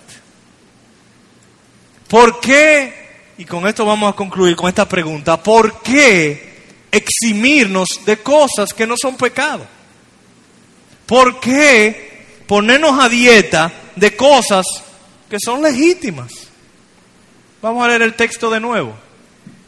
¿Por 2.08 2.40
qué? 2.40 3.04
Y 3.38 3.46
con 3.46 3.68
esto 3.68 3.86
vamos 3.86 4.12
a 4.12 4.16
concluir 4.16 4.56
con 4.56 4.70
esta 4.70 4.88
pregunta. 4.88 5.42
¿Por 5.42 5.82
qué 5.82 6.53
eximirnos 6.94 7.88
de 8.06 8.18
cosas 8.18 8.74
que 8.74 8.88
no 8.88 8.96
son 9.02 9.18
pecado? 9.18 9.66
¿Por 11.08 11.40
qué 11.40 12.26
ponernos 12.48 13.04
a 13.04 13.10
dieta 13.10 13.72
de 13.96 14.16
cosas 14.16 14.66
que 15.30 15.38
son 15.44 15.62
legítimas? 15.62 16.32
Vamos 17.62 17.84
a 17.84 17.88
leer 17.88 18.04
el 18.04 18.14
texto 18.14 18.50
de 18.50 18.60
nuevo. 18.60 18.96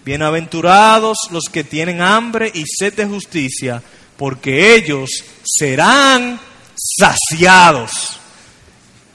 Bienaventurados 0.06 1.18
los 1.32 1.46
que 1.52 1.64
tienen 1.64 2.00
hambre 2.00 2.52
y 2.54 2.64
sed 2.68 2.94
de 2.94 3.08
justicia, 3.08 3.82
porque 4.18 4.76
ellos 4.76 5.10
serán 5.44 6.40
saciados. 6.76 8.20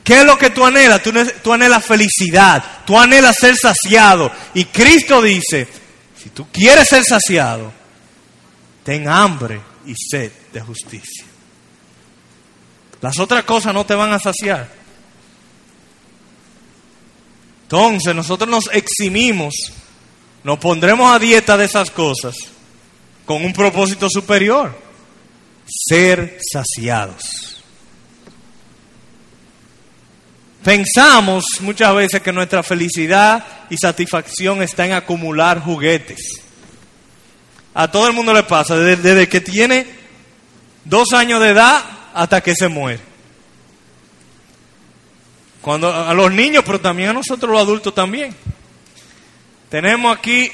¿Qué 0.02 0.20
es 0.20 0.24
lo 0.24 0.36
que 0.36 0.50
tú 0.50 0.64
anhelas? 0.64 1.00
Tú, 1.02 1.12
tú 1.44 1.52
anhelas 1.52 1.84
felicidad, 1.84 2.64
tú 2.84 2.98
anhelas 2.98 3.36
ser 3.38 3.56
saciado. 3.56 4.32
Y 4.54 4.64
Cristo 4.64 5.22
dice, 5.22 5.68
si 6.20 6.30
tú 6.30 6.48
quieres 6.50 6.88
ser 6.88 7.04
saciado, 7.04 7.79
ten 8.90 9.06
hambre 9.06 9.60
y 9.86 9.94
sed 9.94 10.32
de 10.52 10.60
justicia. 10.60 11.24
Las 13.00 13.20
otras 13.20 13.44
cosas 13.44 13.72
no 13.72 13.86
te 13.86 13.94
van 13.94 14.12
a 14.12 14.18
saciar. 14.18 14.68
Entonces 17.62 18.12
nosotros 18.16 18.50
nos 18.50 18.64
eximimos, 18.72 19.54
nos 20.42 20.58
pondremos 20.58 21.08
a 21.08 21.20
dieta 21.20 21.56
de 21.56 21.66
esas 21.66 21.88
cosas 21.92 22.34
con 23.24 23.44
un 23.44 23.52
propósito 23.52 24.08
superior, 24.10 24.76
ser 25.68 26.40
saciados. 26.52 27.62
Pensamos 30.64 31.44
muchas 31.60 31.94
veces 31.94 32.20
que 32.22 32.32
nuestra 32.32 32.64
felicidad 32.64 33.46
y 33.70 33.76
satisfacción 33.76 34.62
está 34.62 34.84
en 34.84 34.94
acumular 34.94 35.60
juguetes. 35.60 36.49
A 37.74 37.90
todo 37.90 38.08
el 38.08 38.12
mundo 38.12 38.32
le 38.32 38.42
pasa, 38.42 38.76
desde, 38.76 39.28
que 39.28 39.40
tiene 39.40 39.86
dos 40.84 41.12
años 41.12 41.40
de 41.40 41.50
edad 41.50 41.84
hasta 42.14 42.40
que 42.40 42.54
se 42.54 42.68
muere. 42.68 43.00
Cuando 45.60 45.92
a 45.92 46.12
los 46.14 46.32
niños, 46.32 46.64
pero 46.64 46.80
también 46.80 47.10
a 47.10 47.12
nosotros 47.12 47.50
los 47.50 47.60
adultos 47.60 47.94
también. 47.94 48.34
Tenemos 49.68 50.16
aquí, 50.16 50.50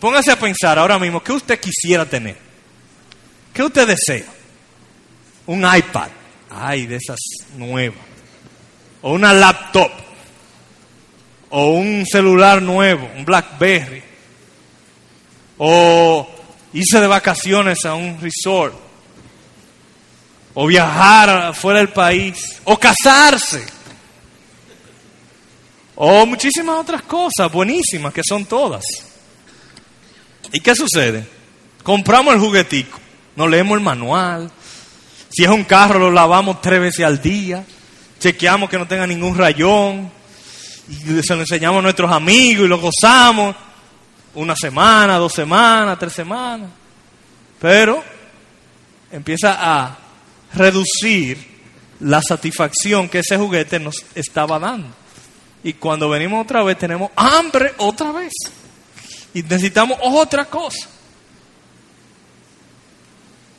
póngase 0.00 0.32
a 0.32 0.38
pensar 0.38 0.78
ahora 0.78 0.98
mismo, 0.98 1.22
¿qué 1.22 1.32
usted 1.32 1.60
quisiera 1.60 2.04
tener? 2.04 2.36
¿Qué 3.52 3.62
usted 3.62 3.86
desea? 3.86 4.26
Un 5.46 5.60
iPad, 5.60 6.08
ay, 6.50 6.86
de 6.86 6.96
esas 6.96 7.20
nuevas. 7.56 7.98
O 9.02 9.12
una 9.12 9.32
laptop. 9.32 9.90
O 11.48 11.70
un 11.70 12.04
celular 12.04 12.60
nuevo, 12.60 13.08
un 13.16 13.24
Blackberry. 13.24 14.02
O 15.58 16.35
irse 16.76 17.00
de 17.00 17.06
vacaciones 17.06 17.86
a 17.86 17.94
un 17.94 18.20
resort, 18.20 18.74
o 20.52 20.66
viajar 20.66 21.54
fuera 21.54 21.78
del 21.78 21.88
país, 21.88 22.60
o 22.64 22.78
casarse, 22.78 23.64
o 25.94 26.26
muchísimas 26.26 26.78
otras 26.78 27.02
cosas 27.02 27.50
buenísimas 27.50 28.12
que 28.12 28.20
son 28.22 28.44
todas. 28.44 28.84
¿Y 30.52 30.60
qué 30.60 30.74
sucede? 30.74 31.26
Compramos 31.82 32.34
el 32.34 32.40
juguetico, 32.40 32.98
no 33.36 33.48
leemos 33.48 33.78
el 33.78 33.82
manual, 33.82 34.50
si 35.30 35.44
es 35.44 35.48
un 35.48 35.64
carro 35.64 35.98
lo 35.98 36.10
lavamos 36.10 36.60
tres 36.60 36.80
veces 36.80 37.06
al 37.06 37.22
día, 37.22 37.64
chequeamos 38.20 38.68
que 38.68 38.78
no 38.78 38.86
tenga 38.86 39.06
ningún 39.06 39.36
rayón, 39.36 40.10
y 40.88 41.22
se 41.22 41.34
lo 41.34 41.40
enseñamos 41.40 41.78
a 41.78 41.82
nuestros 41.82 42.12
amigos 42.12 42.66
y 42.66 42.68
lo 42.68 42.78
gozamos 42.78 43.56
una 44.36 44.54
semana, 44.54 45.16
dos 45.16 45.32
semanas, 45.32 45.98
tres 45.98 46.12
semanas. 46.12 46.70
Pero 47.58 48.02
empieza 49.10 49.56
a 49.58 49.98
reducir 50.54 51.56
la 52.00 52.22
satisfacción 52.22 53.08
que 53.08 53.20
ese 53.20 53.36
juguete 53.36 53.80
nos 53.80 54.04
estaba 54.14 54.58
dando. 54.58 54.88
Y 55.64 55.72
cuando 55.74 56.08
venimos 56.08 56.44
otra 56.44 56.62
vez 56.62 56.78
tenemos 56.78 57.10
hambre 57.16 57.74
otra 57.78 58.12
vez. 58.12 58.32
Y 59.34 59.42
necesitamos 59.42 59.98
otra 60.02 60.44
cosa. 60.44 60.88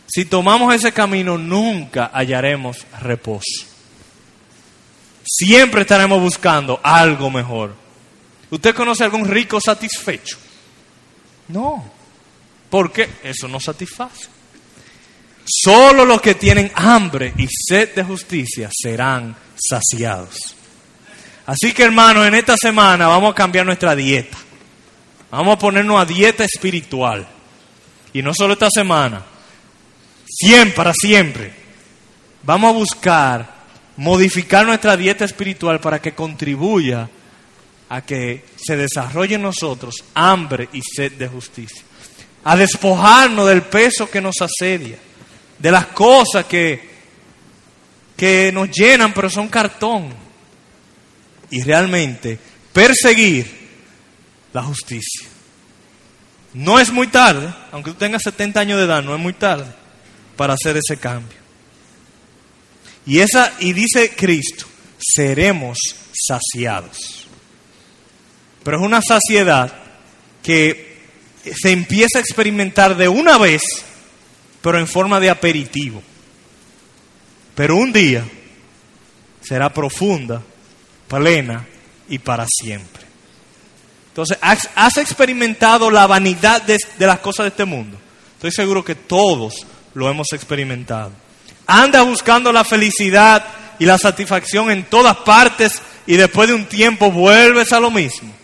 Si 0.07 0.25
tomamos 0.25 0.73
ese 0.73 0.91
camino 0.93 1.37
nunca 1.37 2.11
hallaremos 2.13 2.85
reposo. 3.01 3.65
Siempre 5.23 5.81
estaremos 5.81 6.21
buscando 6.21 6.79
algo 6.81 7.29
mejor. 7.29 7.75
¿Usted 8.49 8.73
conoce 8.73 9.03
algún 9.03 9.25
rico 9.25 9.59
satisfecho? 9.59 10.37
No, 11.49 11.83
porque 12.69 13.09
eso 13.23 13.47
no 13.47 13.59
satisface. 13.59 14.27
Solo 15.45 16.05
los 16.05 16.21
que 16.21 16.35
tienen 16.35 16.71
hambre 16.75 17.33
y 17.37 17.47
sed 17.47 17.95
de 17.95 18.03
justicia 18.03 18.69
serán 18.71 19.35
saciados. 19.55 20.55
Así 21.45 21.71
que 21.71 21.83
hermanos, 21.83 22.27
en 22.27 22.35
esta 22.35 22.55
semana 22.57 23.07
vamos 23.07 23.31
a 23.31 23.35
cambiar 23.35 23.65
nuestra 23.65 23.95
dieta. 23.95 24.37
Vamos 25.31 25.55
a 25.55 25.59
ponernos 25.59 26.01
a 26.01 26.05
dieta 26.05 26.43
espiritual. 26.43 27.25
Y 28.11 28.21
no 28.21 28.33
solo 28.33 28.53
esta 28.53 28.69
semana, 28.69 29.23
siempre, 30.25 30.75
para 30.75 30.93
siempre. 30.93 31.53
Vamos 32.43 32.69
a 32.69 32.77
buscar 32.77 33.57
modificar 33.95 34.65
nuestra 34.65 34.97
dieta 34.97 35.25
espiritual 35.25 35.79
para 35.79 36.01
que 36.01 36.13
contribuya 36.13 37.09
a 37.89 38.01
que 38.01 38.43
se 38.57 38.75
desarrolle 38.75 39.35
en 39.35 39.41
nosotros 39.41 40.03
hambre 40.13 40.69
y 40.73 40.81
sed 40.81 41.13
de 41.13 41.27
justicia, 41.27 41.83
a 42.43 42.55
despojarnos 42.55 43.47
del 43.47 43.63
peso 43.63 44.09
que 44.09 44.21
nos 44.21 44.35
asedia, 44.41 44.97
de 45.57 45.71
las 45.71 45.87
cosas 45.87 46.45
que, 46.45 46.89
que 48.15 48.51
nos 48.53 48.69
llenan 48.71 49.13
pero 49.13 49.29
son 49.29 49.47
cartón, 49.47 50.27
y 51.49 51.61
realmente 51.61 52.37
perseguir 52.73 53.47
la 54.53 54.63
justicia. 54.63 55.27
No 56.53 56.79
es 56.79 56.91
muy 56.91 57.07
tarde, 57.07 57.53
aunque 57.71 57.91
tú 57.91 57.97
tengas 57.97 58.23
70 58.23 58.59
años 58.59 58.79
de 58.79 58.85
edad, 58.85 59.03
no 59.03 59.13
es 59.15 59.21
muy 59.21 59.33
tarde 59.33 59.71
para 60.35 60.53
hacer 60.53 60.77
ese 60.77 60.97
cambio. 60.97 61.37
Y 63.05 63.19
esa 63.19 63.53
y 63.59 63.73
dice 63.73 64.13
Cristo, 64.15 64.65
seremos 64.97 65.77
saciados. 66.13 67.16
Pero 68.67 68.79
es 68.79 68.83
una 68.83 69.01
saciedad 69.01 69.71
que 70.43 70.97
se 71.55 71.71
empieza 71.71 72.17
a 72.17 72.21
experimentar 72.21 72.97
de 72.97 73.07
una 73.07 73.37
vez, 73.37 73.61
pero 74.61 74.77
en 74.77 74.89
forma 74.89 75.21
de 75.21 75.29
aperitivo. 75.29 76.03
Pero 77.55 77.77
un 77.77 77.93
día 77.93 78.25
será 79.41 79.73
profunda, 79.73 80.41
plena 81.07 81.65
y 82.09 82.19
para 82.19 82.45
siempre. 82.45 83.03
Entonces, 84.09 84.37
¿has, 84.41 84.97
experimentado 84.97 85.89
la 85.89 86.05
vanidad 86.05 86.61
de, 86.61 86.77
de 86.99 87.07
las 87.07 87.19
cosas 87.19 87.45
de 87.45 87.49
este 87.51 87.63
mundo? 87.63 87.97
Estoy 88.33 88.51
seguro 88.51 88.83
que 88.83 88.95
todos 88.95 89.65
lo 89.93 90.09
hemos 90.09 90.27
experimentado. 90.33 91.13
Anda 91.67 92.01
buscando 92.01 92.51
la 92.51 92.65
felicidad 92.65 93.45
y 93.79 93.85
la 93.85 93.97
satisfacción 93.97 94.69
en 94.71 94.83
todas 94.89 95.15
partes 95.15 95.81
y 96.05 96.17
después 96.17 96.49
de 96.49 96.55
un 96.55 96.65
tiempo 96.65 97.09
vuelves 97.09 97.71
a 97.71 97.79
lo 97.79 97.91
mismo. 97.91 98.36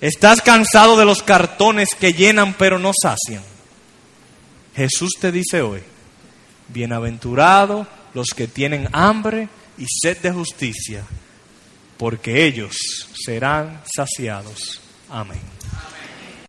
Estás 0.00 0.40
cansado 0.42 0.96
de 0.96 1.04
los 1.04 1.22
cartones 1.22 1.88
que 1.98 2.12
llenan 2.12 2.54
pero 2.54 2.78
no 2.78 2.92
sacian. 3.00 3.42
Jesús 4.76 5.10
te 5.20 5.32
dice 5.32 5.60
hoy, 5.60 5.82
bienaventurados 6.68 7.86
los 8.14 8.28
que 8.28 8.46
tienen 8.46 8.88
hambre 8.92 9.48
y 9.76 9.86
sed 9.88 10.18
de 10.18 10.30
justicia, 10.30 11.04
porque 11.96 12.44
ellos 12.46 12.76
serán 13.24 13.82
saciados. 13.92 14.80
Amén. 15.08 15.57